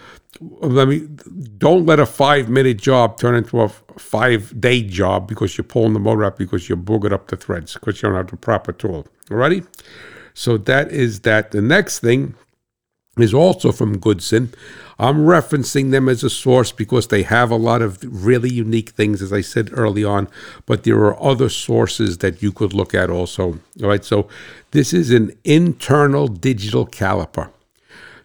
[0.40, 1.08] Let me
[1.58, 5.94] don't let a five minute job turn into a five day job because you're pulling
[5.94, 8.72] the motor up because you're boogered up the threads because you don't have the proper
[8.72, 9.06] tool.
[9.28, 9.66] Alrighty?
[10.34, 11.52] So that is that.
[11.52, 12.34] The next thing
[13.18, 14.53] is also from Goodson.
[14.98, 19.22] I'm referencing them as a source because they have a lot of really unique things,
[19.22, 20.29] as I said early on,
[20.66, 23.59] but there are other sources that you could look at also.
[23.83, 24.29] All right, so
[24.70, 27.50] this is an internal digital caliper.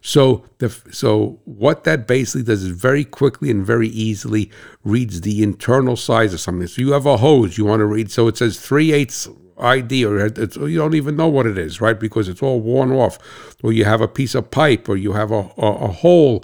[0.02, 4.50] So the so what that basically does is very quickly and very easily
[4.84, 6.68] reads the internal size of something.
[6.68, 8.10] So you have a hose you want to read.
[8.10, 9.28] So it says three eighths
[9.60, 12.00] ID or you don't even know what it is, right?
[12.00, 13.20] Because it's all worn off.
[13.64, 16.44] Or you have a piece of pipe or you have a, a, a hole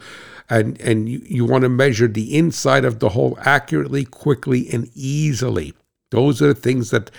[0.49, 4.89] and, and you, you want to measure the inside of the hole accurately, quickly, and
[4.93, 5.73] easily.
[6.12, 7.10] Those are the things that,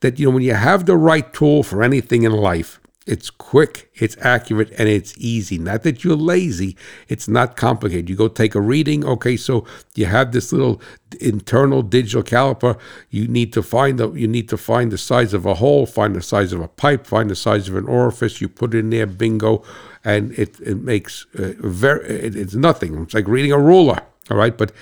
[0.00, 3.88] that, you know, when you have the right tool for anything in life, it's quick,
[3.94, 5.58] it's accurate, and it's easy.
[5.58, 6.76] Not that you're lazy,
[7.08, 8.10] it's not complicated.
[8.10, 9.64] You go take a reading, okay, so
[9.94, 10.82] you have this little
[11.20, 12.78] internal digital caliper.
[13.10, 16.16] You need to find the you need to find the size of a hole, find
[16.16, 18.90] the size of a pipe, find the size of an orifice, you put it in
[18.90, 19.62] there, bingo,
[20.04, 23.02] and it, it makes uh, very it, it's nothing.
[23.02, 24.02] It's like reading a ruler.
[24.28, 24.72] All right, but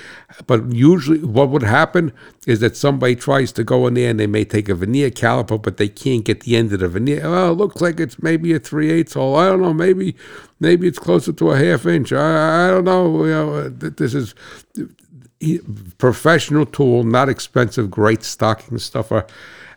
[0.47, 2.13] but usually what would happen
[2.47, 5.61] is that somebody tries to go in there and they may take a vernier caliper,
[5.61, 7.21] but they can't get the end of the vernier.
[7.25, 9.37] Oh, it looks like it's maybe a three eighths hole.
[9.37, 9.75] I don't know.
[9.75, 10.17] Maybe
[10.61, 12.11] maybe it's closer to a half inch.
[12.11, 13.25] I, I don't know.
[13.25, 14.35] You know, this is
[15.99, 19.19] professional tool, not expensive, great stocking stuffer.
[19.19, 19.29] Uh,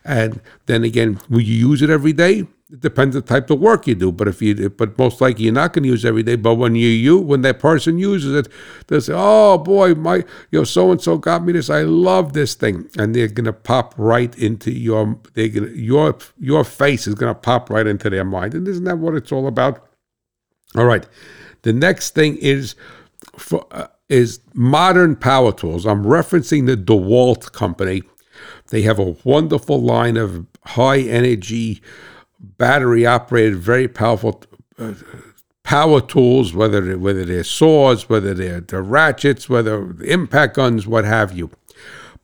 [0.04, 2.46] and then again, will you use it every day?
[2.70, 5.54] It depends the type of work you do, but if you, but most likely you're
[5.54, 6.36] not going to use every day.
[6.36, 8.52] But when you, you, when that person uses it,
[8.88, 10.16] they say, "Oh boy, my,
[10.50, 11.70] you know, so and so got me this.
[11.70, 16.62] I love this thing," and they're going to pop right into your, they're your, your
[16.62, 19.46] face is going to pop right into their mind, and isn't that what it's all
[19.46, 19.88] about?
[20.76, 21.06] All right,
[21.62, 22.74] the next thing is
[23.38, 25.86] for uh, is modern power tools.
[25.86, 28.02] I'm referencing the DeWalt company.
[28.68, 31.80] They have a wonderful line of high energy
[32.38, 34.42] battery operated, very powerful
[34.78, 34.94] uh,
[35.62, 41.04] power tools, whether they're, whether they're saws, whether they're, they're ratchets, whether impact guns, what
[41.04, 41.50] have you.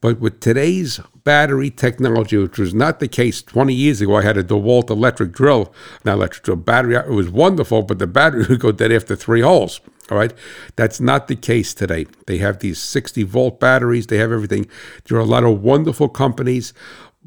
[0.00, 4.36] But with today's battery technology, which was not the case 20 years ago, I had
[4.36, 5.72] a DeWalt electric drill,
[6.04, 6.96] not electric drill, battery.
[6.96, 9.80] It was wonderful, but the battery would go dead after three holes.
[10.10, 10.34] All right.
[10.76, 12.06] That's not the case today.
[12.26, 14.66] They have these 60 volt batteries, they have everything.
[15.08, 16.74] There are a lot of wonderful companies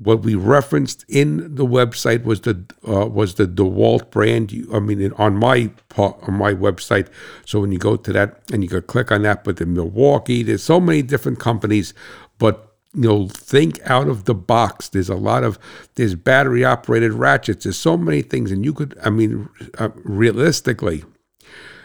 [0.01, 4.53] what we referenced in the website was the uh, was the DeWalt brand.
[4.71, 7.07] I mean, on my on my website.
[7.45, 10.43] So when you go to that and you can click on that, but the Milwaukee,
[10.43, 11.93] there's so many different companies,
[12.37, 14.89] but you know, think out of the box.
[14.89, 15.57] There's a lot of
[15.95, 17.63] there's battery operated ratchets.
[17.63, 21.03] There's so many things, and you could, I mean, uh, realistically,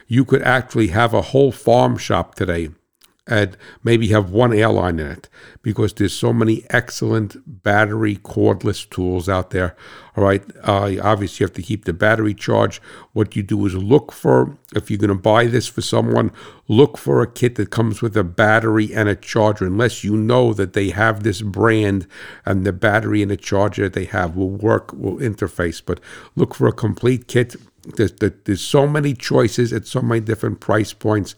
[0.06, 2.70] you could actually have a whole farm shop today
[3.26, 5.28] and maybe have one airline in it
[5.62, 9.76] because there's so many excellent battery cordless tools out there.
[10.16, 10.42] All right.
[10.64, 12.82] Uh, obviously, you have to keep the battery charged.
[13.12, 16.32] What you do is look for, if you're going to buy this for someone,
[16.66, 20.52] look for a kit that comes with a battery and a charger, unless you know
[20.54, 22.08] that they have this brand
[22.44, 25.80] and the battery and the charger that they have will work, will interface.
[25.84, 26.00] But
[26.34, 27.54] look for a complete kit.
[27.84, 31.36] There's, there's so many choices at so many different price points.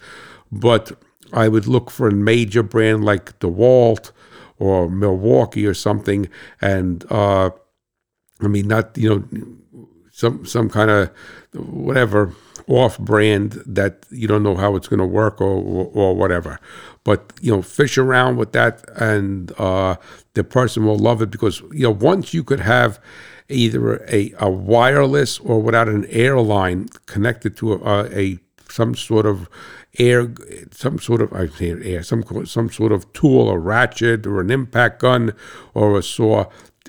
[0.50, 0.92] But
[1.32, 4.12] I would look for a major brand like DeWalt
[4.58, 6.28] or Milwaukee or something,
[6.60, 7.50] and uh,
[8.40, 11.10] I mean not you know some some kind of
[11.54, 12.32] whatever
[12.66, 16.58] off brand that you don't know how it's going to work or, or, or whatever.
[17.04, 19.96] But you know, fish around with that, and uh,
[20.34, 23.00] the person will love it because you know once you could have
[23.48, 28.38] either a, a wireless or without an airline connected to a, a
[28.70, 29.48] some sort of
[29.98, 30.32] air,
[30.70, 34.50] some sort of I say air, some some sort of tool, a ratchet or an
[34.50, 35.32] impact gun
[35.74, 36.46] or a saw.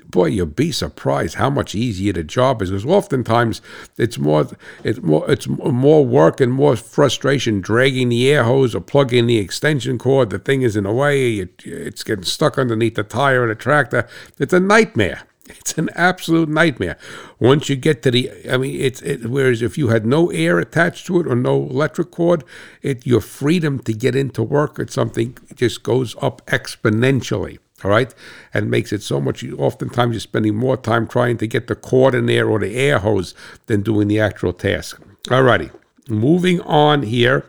[0.08, 2.70] Boy, you'd be surprised how much easier the job is.
[2.70, 3.60] Because oftentimes
[3.98, 4.46] it's more,
[4.84, 9.38] it's more, it's more work and more frustration dragging the air hose or plugging the
[9.38, 10.30] extension cord.
[10.30, 11.38] The thing is in the way.
[11.38, 14.08] It, it's getting stuck underneath the tire of the tractor.
[14.38, 15.22] It's a nightmare.
[15.48, 16.98] It's an absolute nightmare.
[17.38, 20.58] Once you get to the, I mean, it's it, whereas if you had no air
[20.58, 22.44] attached to it or no electric cord,
[22.82, 27.58] it your freedom to get into work at something just goes up exponentially.
[27.84, 28.12] All right,
[28.54, 29.44] and makes it so much.
[29.44, 32.98] Oftentimes, you're spending more time trying to get the cord in there or the air
[33.00, 33.34] hose
[33.66, 35.00] than doing the actual task.
[35.30, 35.70] All righty,
[36.08, 37.44] moving on here.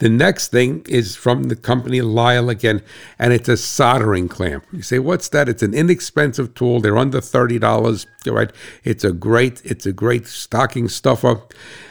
[0.00, 2.82] The next thing is from the company Lisle again,
[3.18, 4.64] and it's a soldering clamp.
[4.72, 5.48] You say, what's that?
[5.48, 6.80] It's an inexpensive tool.
[6.80, 8.06] They're under thirty dollars.
[8.26, 8.50] Right?
[8.84, 11.42] It's a great, it's a great stocking stuffer.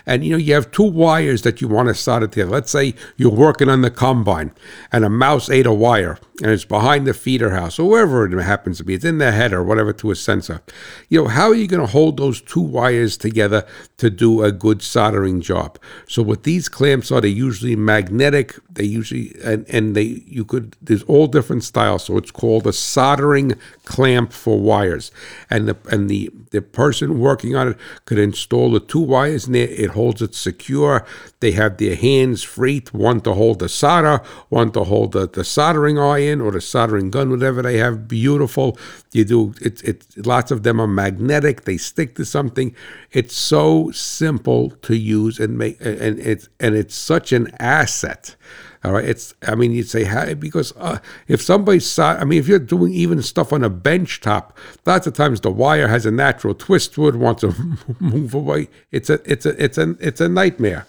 [0.05, 2.51] And you know, you have two wires that you want to solder together.
[2.51, 4.51] Let's say you're working on the combine
[4.91, 8.43] and a mouse ate a wire and it's behind the feeder house or wherever it
[8.43, 8.93] happens to be.
[8.93, 10.61] It's in the head or whatever to a sensor.
[11.09, 13.65] You know, how are you going to hold those two wires together
[13.97, 15.77] to do a good soldering job?
[16.07, 18.55] So what these clamps are, they're usually magnetic.
[18.71, 22.05] They usually and, and they you could there's all different styles.
[22.05, 25.11] So it's called a soldering clamp for wires.
[25.49, 29.53] And the and the the person working on it could install the two wires in
[29.53, 29.67] there.
[29.67, 31.05] It holds it secure.
[31.41, 35.43] They have their hands free, one to hold the solder, one to hold the, the
[35.43, 38.07] soldering iron or the soldering gun, whatever they have.
[38.07, 38.77] Beautiful.
[39.11, 39.83] You do it.
[39.83, 41.63] It lots of them are magnetic.
[41.63, 42.75] They stick to something.
[43.11, 48.35] It's so simple to use and make, and it's and it's such an asset.
[48.83, 49.33] All right, it's.
[49.45, 53.21] I mean, you'd say how because uh, if somebody's, I mean, if you're doing even
[53.21, 57.09] stuff on a bench top, lots of times the wire has a natural twist to
[57.09, 57.53] it, wants to
[57.99, 58.69] move away.
[58.91, 60.87] It's a, it's a, it's a, it's a nightmare.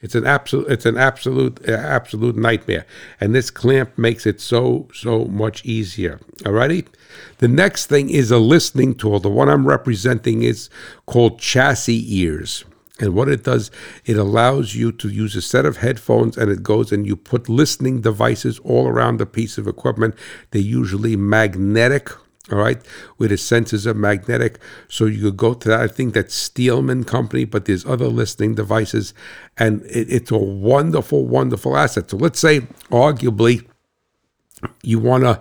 [0.00, 2.84] It's an absolute, it's an absolute, absolute nightmare.
[3.20, 6.20] And this clamp makes it so, so much easier.
[6.40, 6.86] Alrighty.
[7.38, 9.18] The next thing is a listening tool.
[9.20, 10.68] The one I'm representing is
[11.06, 12.64] called Chassis Ears.
[13.00, 13.70] And what it does,
[14.04, 17.48] it allows you to use a set of headphones and it goes and you put
[17.48, 20.14] listening devices all around the piece of equipment.
[20.50, 22.10] They're usually magnetic,
[22.52, 22.84] all right,
[23.16, 24.58] where the sensors are magnetic.
[24.88, 25.80] So you could go to that.
[25.80, 29.14] I think that's Steelman Company, but there's other listening devices.
[29.56, 32.10] And it, it's a wonderful, wonderful asset.
[32.10, 33.66] So let's say, arguably,
[34.82, 35.40] you want to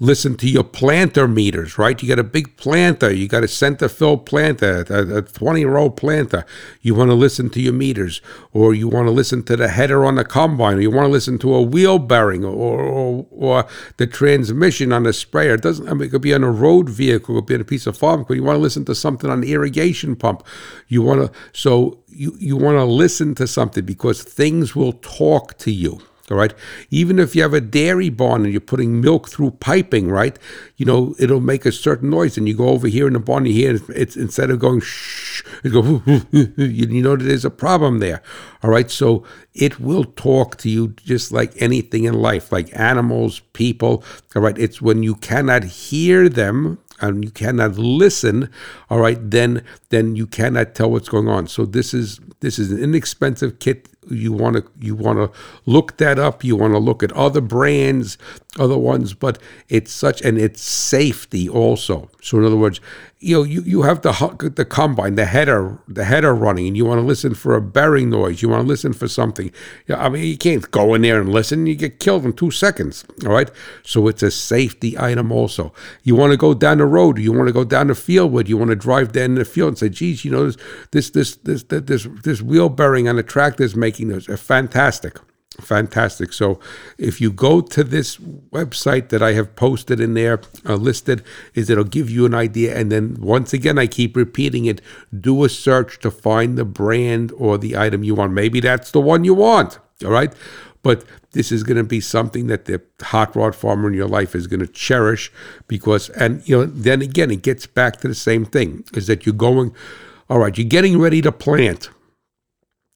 [0.00, 2.02] listen to your planter meters, right?
[2.02, 6.44] You got a big planter, you got a center fill planter, a 20 row planter.
[6.80, 8.20] You want to listen to your meters,
[8.52, 11.12] or you want to listen to the header on the combine, or you want to
[11.12, 13.66] listen to a wheel bearing, or, or, or
[13.96, 15.54] the transmission on the sprayer.
[15.54, 17.60] It doesn't, I mean, it could be on a road vehicle, it could be on
[17.60, 20.44] a piece of farm, but you want to listen to something on the irrigation pump.
[20.88, 25.56] You want to, so you, you want to listen to something because things will talk
[25.58, 26.00] to you.
[26.30, 26.54] All right.
[26.90, 30.38] Even if you have a dairy barn and you're putting milk through piping, right?
[30.76, 32.38] You know, it'll make a certain noise.
[32.38, 34.80] And you go over here in the barn, you hear it's, it's instead of going
[34.80, 36.02] shh, it go,
[36.56, 38.22] you know there's a problem there.
[38.62, 38.90] All right.
[38.90, 44.02] So it will talk to you just like anything in life, like animals, people.
[44.34, 44.56] All right.
[44.56, 48.48] It's when you cannot hear them and you cannot listen
[48.88, 52.70] all right then then you cannot tell what's going on so this is this is
[52.70, 56.78] an inexpensive kit you want to you want to look that up you want to
[56.78, 58.18] look at other brands
[58.58, 59.38] other ones but
[59.68, 62.10] it's such and it's safety also.
[62.22, 62.80] So in other words
[63.18, 66.84] you know you, you have the the combine the header the header running and you
[66.84, 69.50] want to listen for a bearing noise you want to listen for something.
[69.88, 73.04] I mean you can't go in there and listen you get killed in two seconds
[73.24, 73.50] all right?
[73.82, 75.72] So it's a safety item also.
[76.02, 78.48] You want to go down the road you want to go down the field with
[78.48, 80.50] you want to drive down the field and say geez you know
[80.90, 84.36] this this this this this, this wheel bearing on the tractor is making this uh,
[84.36, 85.18] fantastic
[85.60, 86.32] fantastic.
[86.32, 86.60] So
[86.98, 91.22] if you go to this website that I have posted in there, uh, listed,
[91.54, 92.76] is it'll give you an idea.
[92.76, 94.80] And then once again, I keep repeating it,
[95.18, 98.32] do a search to find the brand or the item you want.
[98.32, 99.78] Maybe that's the one you want.
[100.04, 100.32] All right.
[100.82, 104.34] But this is going to be something that the hot rod farmer in your life
[104.34, 105.32] is going to cherish
[105.66, 109.24] because, and you know, then again, it gets back to the same thing is that
[109.24, 109.74] you're going,
[110.28, 111.88] all right, you're getting ready to plant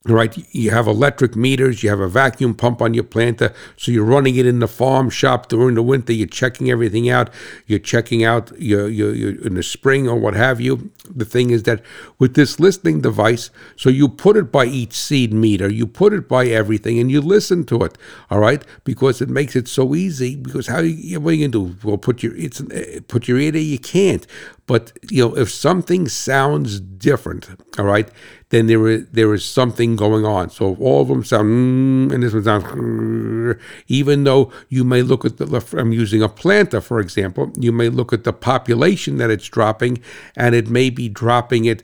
[0.04, 0.36] right?
[0.54, 4.36] You have electric meters, you have a vacuum pump on your planter, so you're running
[4.36, 6.12] it in the farm shop during the winter.
[6.12, 7.30] You're checking everything out.
[7.66, 10.90] You're checking out your, your, your in the spring or what have you.
[11.08, 11.82] The thing is that
[12.18, 16.28] with this listening device, so you put it by each seed meter, you put it
[16.28, 17.98] by everything, and you listen to it.
[18.30, 20.36] All right, because it makes it so easy.
[20.36, 21.76] Because how you, what are you gonna do?
[21.82, 22.62] Well, put your it's
[23.08, 23.60] put your ear there.
[23.60, 24.26] You can't.
[24.66, 28.08] But you know, if something sounds different, all right,
[28.50, 30.50] then there is something going on.
[30.50, 35.02] So if all of them sound mm, and this one sounds, even though you may
[35.02, 39.18] look at the, I'm using a planta for example, you may look at the population
[39.18, 40.00] that it's dropping,
[40.36, 41.82] and it may be dropping it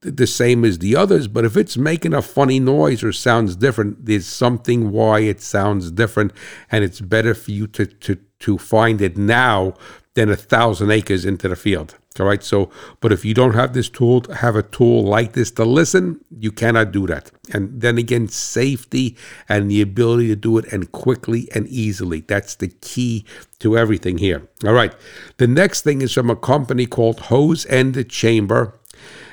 [0.00, 4.04] the same as the others, but if it's making a funny noise or sounds different,
[4.04, 6.32] there's something why it sounds different,
[6.70, 9.74] and it's better for you to to to find it now
[10.14, 11.96] than a thousand acres into the field.
[12.18, 12.42] All right.
[12.42, 16.24] So, but if you don't have this tool, have a tool like this to listen,
[16.30, 17.30] you cannot do that.
[17.52, 19.16] And then again, safety
[19.48, 22.20] and the ability to do it and quickly and easily.
[22.20, 23.24] That's the key
[23.58, 24.48] to everything here.
[24.64, 24.94] All right.
[25.36, 28.78] The next thing is from a company called Hose End Chamber.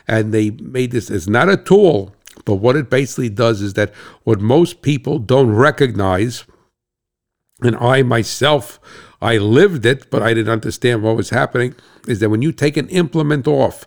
[0.08, 2.14] And they made this, it's not a tool,
[2.46, 6.46] But what it basically does is that what most people don't recognize,
[7.62, 8.80] and I myself,
[9.22, 11.76] I lived it, but I didn't understand what was happening
[12.08, 13.86] is that when you take an implement off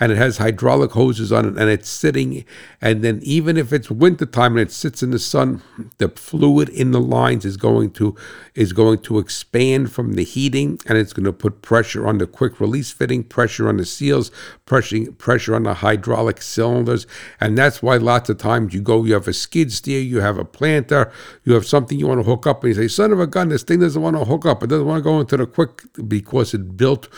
[0.00, 2.44] and it has hydraulic hoses on it and it's sitting,
[2.80, 5.62] and then even if it's wintertime and it sits in the sun,
[5.98, 8.16] the fluid in the lines is going to
[8.54, 12.26] is going to expand from the heating and it's going to put pressure on the
[12.26, 14.30] quick release fitting, pressure on the seals,
[14.66, 17.06] pressure pressure on the hydraulic cylinders,
[17.40, 20.38] and that's why lots of times you go, you have a skid steer, you have
[20.38, 21.12] a planter,
[21.44, 23.48] you have something you want to hook up, and you say, "Son of a gun,
[23.48, 24.62] this thing doesn't want to hook up.
[24.62, 27.08] It doesn't want to go into the quick because it built."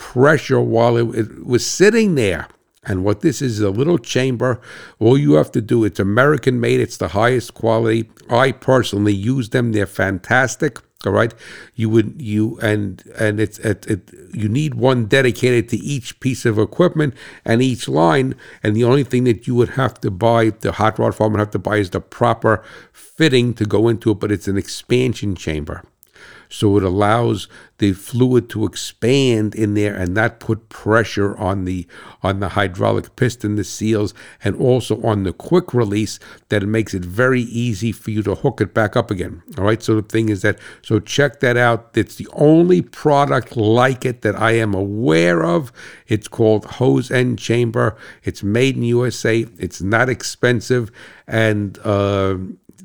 [0.00, 2.48] Pressure while it, it was sitting there.
[2.84, 4.58] And what this is, is a little chamber.
[4.98, 8.10] All you have to do, it's American made, it's the highest quality.
[8.30, 10.78] I personally use them, they're fantastic.
[11.06, 11.32] All right,
[11.74, 16.44] you would you and and it's it, it, you need one dedicated to each piece
[16.44, 18.34] of equipment and each line.
[18.62, 21.38] And the only thing that you would have to buy, the hot rod farm would
[21.38, 24.20] have to buy, is the proper fitting to go into it.
[24.20, 25.82] But it's an expansion chamber.
[26.50, 27.48] So it allows
[27.78, 31.86] the fluid to expand in there and not put pressure on the
[32.22, 34.12] on the hydraulic piston, the seals,
[34.44, 36.18] and also on the quick release
[36.50, 39.42] that it makes it very easy for you to hook it back up again.
[39.56, 39.82] All right.
[39.82, 41.90] So the thing is that so check that out.
[41.94, 45.72] It's the only product like it that I am aware of.
[46.08, 47.96] It's called hose end chamber.
[48.24, 49.46] It's made in USA.
[49.58, 50.90] It's not expensive,
[51.26, 52.36] and uh,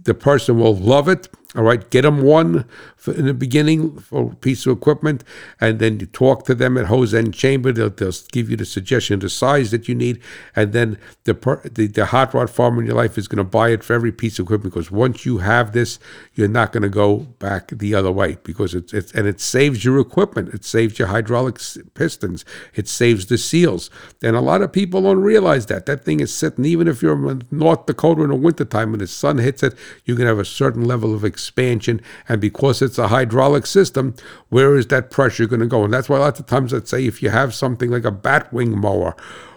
[0.04, 1.28] the person will love it.
[1.56, 2.66] All right, get them one
[3.08, 5.24] in the beginning for a piece of equipment,
[5.60, 7.72] and then you talk to them at Hose End Chamber.
[7.72, 10.22] They'll, they'll give you the suggestion, the size that you need,
[10.56, 11.34] and then the,
[11.74, 14.12] the, the hot rod farmer in your life is going to buy it for every
[14.12, 16.00] piece of equipment because once you have this,
[16.34, 19.86] you're not going to go back the other way because it's, it's and it saves
[19.86, 20.54] your equipment.
[20.54, 21.60] It saves your hydraulic
[21.94, 22.46] pistons.
[22.74, 23.90] It saves the seals.
[24.22, 26.66] And a lot of people don't realize that that thing is sitting.
[26.66, 30.16] Even if you're in North Dakota in the wintertime when the sun hits it, you
[30.16, 32.02] can have a certain level of expansion.
[32.28, 34.16] And because it's a hydraulic system,
[34.50, 35.84] where is that pressure going to go?
[35.84, 38.76] And that's why lots of times I'd say if you have something like a batwing
[38.76, 39.16] mower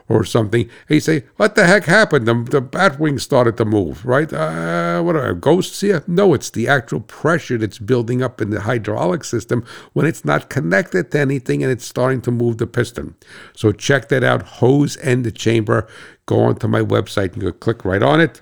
[0.09, 2.27] or something, you say, what the heck happened?
[2.27, 4.33] The, the batwing started to move, right?
[4.33, 6.03] Uh, what are ghosts here?
[6.07, 10.49] No, it's the actual pressure that's building up in the hydraulic system when it's not
[10.49, 13.17] connected to anything and it's starting to move the piston.
[13.55, 15.87] So check that out, hose end the chamber.
[16.25, 18.41] Go onto my website and you click right on it.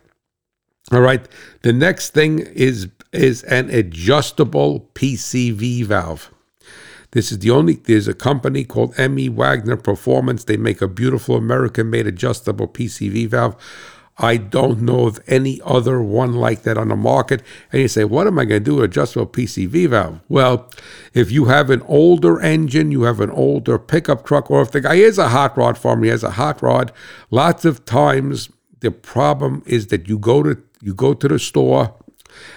[0.93, 1.27] All right.
[1.63, 6.33] The next thing is is an adjustable PCV valve.
[7.13, 9.29] This is the only, there's a company called M.E.
[9.29, 10.45] Wagner Performance.
[10.45, 13.57] They make a beautiful American made adjustable PCV valve.
[14.19, 17.43] I don't know of any other one like that on the market.
[17.71, 20.21] And you say, what am I going to do with adjustable PCV valve?
[20.29, 20.71] Well,
[21.13, 24.81] if you have an older engine, you have an older pickup truck, or if the
[24.81, 26.93] guy is a hot rod farmer, he has a hot rod,
[27.31, 28.51] lots of times
[28.81, 31.95] the problem is that you go to you go to the store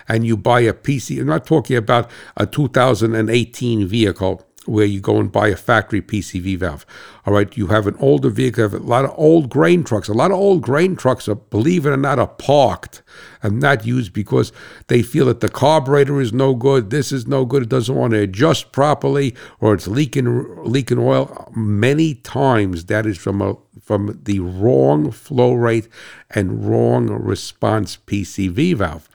[0.07, 1.19] and you buy a PC.
[1.19, 6.57] I'm not talking about a 2018 vehicle where you go and buy a factory PCV
[6.57, 6.85] valve.
[7.25, 10.07] All right, you have an older vehicle, a lot of old grain trucks.
[10.07, 13.01] A lot of old grain trucks are, believe it or not, are parked
[13.41, 14.51] and not used because
[14.87, 18.11] they feel that the carburetor is no good, this is no good, it doesn't want
[18.11, 21.51] to adjust properly, or it's leaking leaking oil.
[21.55, 25.87] Many times that is from a from the wrong flow rate
[26.29, 29.08] and wrong response PCV valve.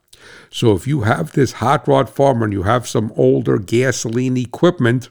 [0.55, 5.09] So if you have this hot rod farmer and you have some older gasoline equipment,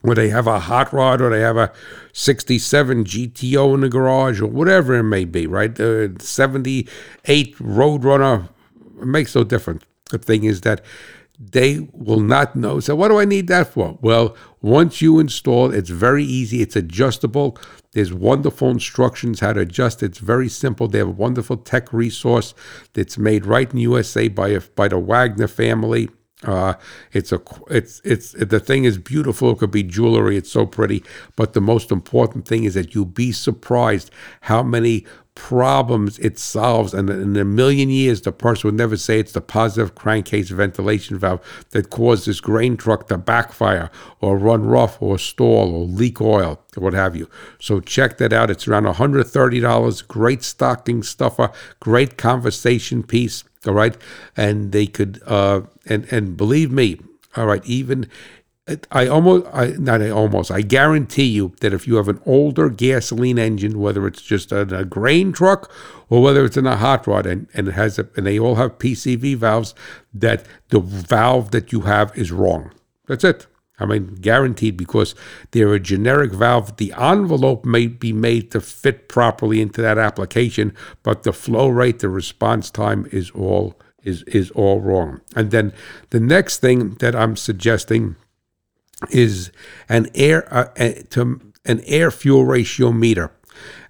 [0.00, 1.72] where they have a hot rod or they have a
[2.12, 5.72] 67 GTO in the garage or whatever it may be, right?
[5.72, 8.48] The 78 Roadrunner
[9.00, 9.84] it makes no difference.
[10.10, 10.84] The thing is that
[11.38, 12.80] they will not know.
[12.80, 13.96] So, what do I need that for?
[14.00, 16.62] Well, once you install, it's very easy.
[16.62, 17.56] It's adjustable.
[17.92, 20.02] There's wonderful instructions how to adjust.
[20.02, 20.88] It's very simple.
[20.88, 22.54] They have a wonderful tech resource
[22.92, 26.08] that's made right in USA by a, by the Wagner family.
[26.44, 26.74] Uh,
[27.12, 29.50] it's a it's it's the thing is beautiful.
[29.50, 30.36] It could be jewelry.
[30.36, 31.02] It's so pretty.
[31.34, 34.10] But the most important thing is that you'll be surprised
[34.42, 35.04] how many
[35.38, 36.92] problems it solves.
[36.92, 41.16] And in a million years, the person would never say it's the positive crankcase ventilation
[41.16, 46.20] valve that caused this grain truck to backfire or run rough or stall or leak
[46.20, 47.30] oil or what have you.
[47.60, 48.50] So check that out.
[48.50, 50.08] It's around $130.
[50.08, 53.44] Great stocking stuffer, great conversation piece.
[53.66, 53.96] All right.
[54.36, 57.00] And they could, uh, and, and believe me,
[57.36, 58.08] all right, even
[58.90, 63.38] I almost, I not almost, I guarantee you that if you have an older gasoline
[63.38, 65.72] engine, whether it's just a, a grain truck
[66.10, 68.56] or whether it's in a hot rod, and, and it has, a, and they all
[68.56, 69.74] have PCV valves,
[70.12, 72.72] that the valve that you have is wrong.
[73.06, 73.46] That's it.
[73.78, 75.14] I mean, guaranteed because
[75.52, 76.76] they're a generic valve.
[76.76, 82.00] The envelope may be made to fit properly into that application, but the flow rate,
[82.00, 85.20] the response time is all is is all wrong.
[85.36, 85.72] And then
[86.10, 88.16] the next thing that I'm suggesting
[89.10, 89.52] is
[89.88, 90.66] an air uh,
[91.10, 93.30] to an air fuel ratio meter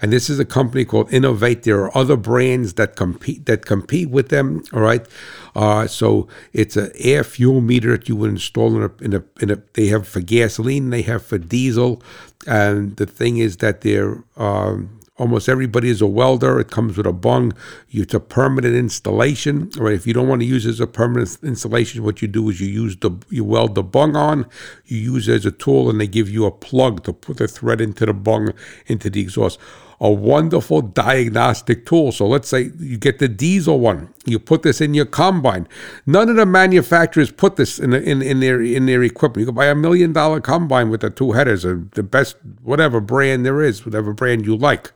[0.01, 1.63] and this is a company called Innovate.
[1.63, 4.63] There are other brands that compete that compete with them.
[4.73, 5.07] All right,
[5.55, 9.25] uh, so it's an air fuel meter that you would install in a, in a
[9.41, 9.63] in a.
[9.75, 12.03] They have for gasoline, they have for diesel,
[12.47, 14.23] and the thing is that they're.
[14.37, 16.59] Um, almost everybody is a welder.
[16.59, 17.53] It comes with a bung.
[17.91, 19.71] It's a permanent installation.
[19.77, 19.95] Right?
[19.95, 22.61] If you don't want to use it as a permanent installation, what you do is
[22.61, 24.47] you use the you weld the bung on.
[24.87, 27.49] You use it as a tool, and they give you a plug to put the
[27.49, 28.53] thread into the bung
[28.87, 29.59] into the exhaust
[30.01, 32.13] a wonderful diagnostic tool.
[32.13, 35.67] So let's say you get the diesel one, you put this in your combine.
[36.07, 39.41] None of the manufacturers put this in, in, in their in their equipment.
[39.41, 43.01] You can buy a million dollar combine with the two headers, or the best whatever
[43.01, 44.93] brand there is, whatever brand you like.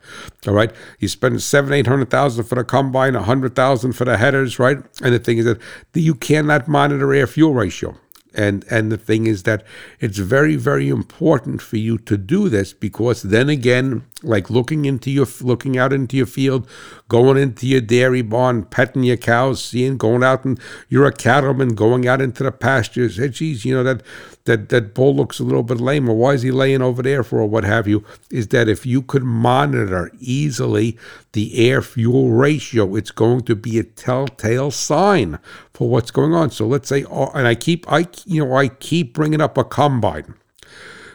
[0.47, 4.05] All right, you spend seven eight hundred thousand for the combine, a hundred thousand for
[4.05, 4.77] the headers, right?
[5.01, 5.59] And the thing is that
[5.93, 7.97] you cannot monitor air fuel ratio
[8.33, 9.63] and and the thing is that
[9.99, 15.11] it's very very important for you to do this because then again like looking into
[15.11, 16.67] your looking out into your field
[17.13, 20.59] going into your dairy barn petting your cows seeing going out and
[20.89, 24.01] you're a cattleman going out into the pastures hey geez you know that
[24.45, 27.23] that that bull looks a little bit lame or why is he laying over there
[27.23, 30.97] for or what have you is that if you could monitor easily
[31.33, 35.37] the air fuel ratio it's going to be a telltale sign
[35.71, 36.49] for what's going on.
[36.49, 39.63] So let's say oh, and i keep i you know i keep bringing up a
[39.63, 40.33] combine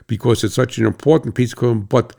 [0.06, 2.14] because it's such an important piece of equipment but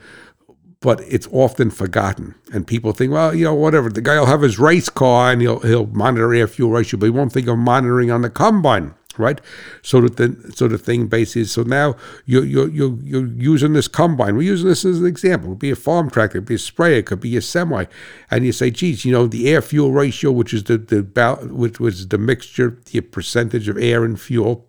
[0.82, 2.36] but it's often forgotten.
[2.53, 3.89] And people think, well, you know, whatever.
[3.89, 7.07] The guy will have his race car and he'll he'll monitor air fuel ratio, but
[7.07, 9.41] he won't think of monitoring on the combine right?
[9.82, 13.88] So that the so the thing basically so now you're you're you're, you're using this
[13.88, 14.36] combine.
[14.36, 15.49] We're using this as an example.
[15.49, 17.41] It could be a farm tractor, it could be a sprayer, it could be a
[17.41, 17.86] semi,
[18.32, 21.03] and you say, geez, you know, the air fuel ratio, which is the the
[21.51, 24.65] which was the mixture, the percentage of air and fuel,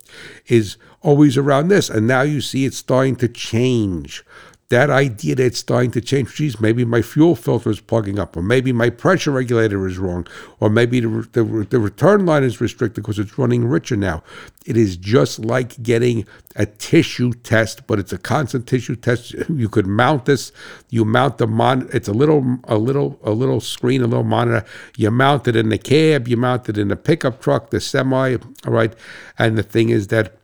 [0.47, 4.25] is always around this, and now you see it's starting to change
[4.71, 6.35] that idea that it's starting to change.
[6.37, 10.27] Geez, maybe my fuel filter is plugging up, or maybe my pressure regulator is wrong,
[10.61, 14.23] or maybe the, the, the return line is restricted because it's running richer now.
[14.65, 19.35] It is just like getting a tissue test, but it's a constant tissue test.
[19.61, 20.53] You could mount this.
[20.89, 21.89] You mount the mon.
[21.93, 24.65] It's a little, a little, a little screen, a little monitor.
[24.97, 26.29] You mount it in the cab.
[26.29, 28.37] You mount it in the pickup truck, the semi.
[28.65, 28.95] All right,
[29.39, 30.37] and the thing is that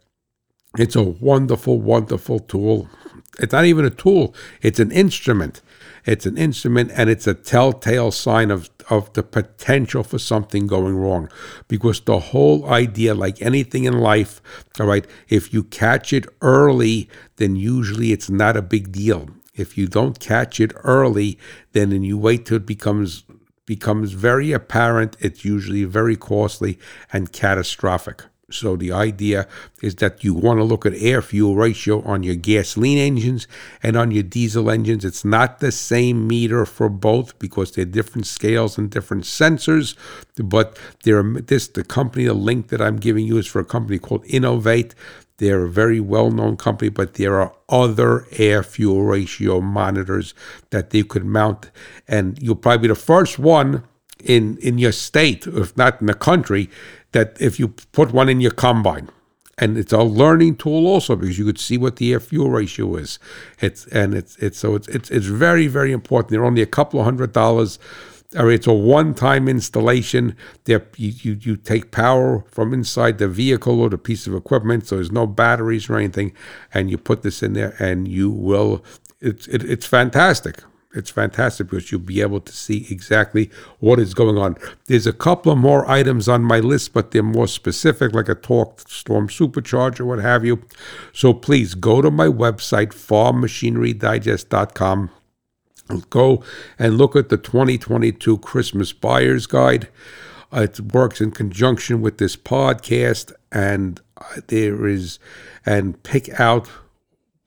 [0.77, 2.91] it's a wonderful, wonderful tool
[3.39, 5.63] it's not even a tool, it's an instrument.
[6.07, 10.97] It's an instrument and it's a telltale sign of, of the potential for something going
[10.97, 11.29] wrong.
[11.67, 14.41] Because the whole idea, like anything in life,
[14.79, 19.29] all right, if you catch it early, then usually it's not a big deal.
[19.55, 21.39] If you don't catch it early,
[21.73, 23.25] then and you wait till it becomes
[23.65, 26.79] becomes very apparent, it's usually very costly
[27.13, 28.23] and catastrophic.
[28.53, 29.49] So the idea
[29.83, 33.49] is that you want to look at air fuel ratio on your gasoline engines
[33.83, 35.05] and on your diesel engines.
[35.05, 39.97] It's not the same meter for both because they're different scales and different sensors.
[40.37, 43.99] But there this the company, the link that I'm giving you is for a company
[43.99, 44.95] called Innovate.
[45.39, 50.35] They're a very well known company, but there are other air fuel ratio monitors
[50.71, 51.73] that they could mount.
[52.07, 53.83] And you'll probably be the first one
[54.23, 56.71] in, in your state, if not in the country,
[57.17, 59.09] that if you put one in your combine,
[59.59, 62.95] and it's a learning tool also because you could see what the air fuel ratio
[62.97, 63.19] is.
[63.59, 66.31] It's and it's it's so it's it's it's very very important.
[66.31, 67.79] They're only a couple of hundred dollars.
[68.37, 70.37] Or it's a one-time installation.
[70.67, 74.97] You, you you take power from inside the vehicle or the piece of equipment, so
[74.97, 76.33] there's no batteries or anything,
[76.75, 78.85] and you put this in there, and you will.
[79.21, 80.57] It's it, it's fantastic.
[80.97, 84.57] It's fantastic because you'll be able to see exactly what is going on.
[84.87, 88.35] There's a couple of more items on my list, but they're more specific, like a
[88.35, 90.63] TorqStorm supercharger, what have you.
[91.13, 95.11] So please go to my website, farmmachinerydigest.com.
[96.11, 96.43] Go
[96.79, 99.89] and look at the 2022 Christmas Buyer's Guide.
[100.53, 104.01] It works in conjunction with this podcast, and
[104.47, 105.19] there is,
[105.67, 106.71] and pick out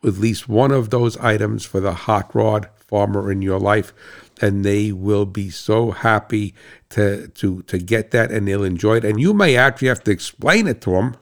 [0.04, 3.94] at least one of those items for the hot rod farmer in your life
[4.42, 6.54] and they will be so happy
[6.90, 10.12] to to to get that and they'll enjoy it and you may actually have to
[10.12, 11.16] explain it to them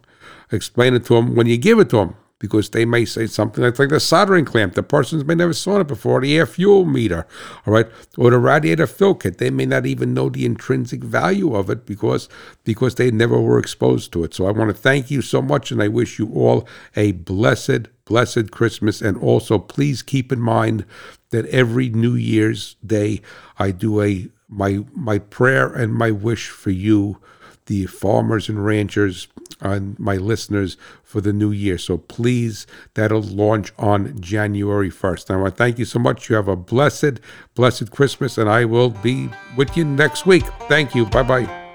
[0.51, 3.63] explain it to them when you give it to them because they may say something
[3.63, 4.75] like, like the soldering clamp.
[4.75, 7.25] The persons may never saw it before, the air fuel meter,
[7.65, 7.87] all right,
[8.17, 9.37] or the radiator fill kit.
[9.37, 12.29] They may not even know the intrinsic value of it because
[12.63, 14.33] because they never were exposed to it.
[14.33, 17.87] So I want to thank you so much, and I wish you all a blessed,
[18.05, 19.01] blessed Christmas.
[19.01, 20.85] And also, please keep in mind
[21.29, 23.21] that every New Year's Day
[23.57, 27.19] I do a my my prayer and my wish for you,
[27.65, 29.27] the farmers and ranchers
[29.59, 31.77] and my listeners for the new year.
[31.77, 35.31] So please, that'll launch on January 1st.
[35.31, 36.29] I want to thank you so much.
[36.29, 37.19] You have a blessed,
[37.55, 40.45] blessed Christmas, and I will be with you next week.
[40.67, 41.05] Thank you.
[41.05, 41.66] Bye bye.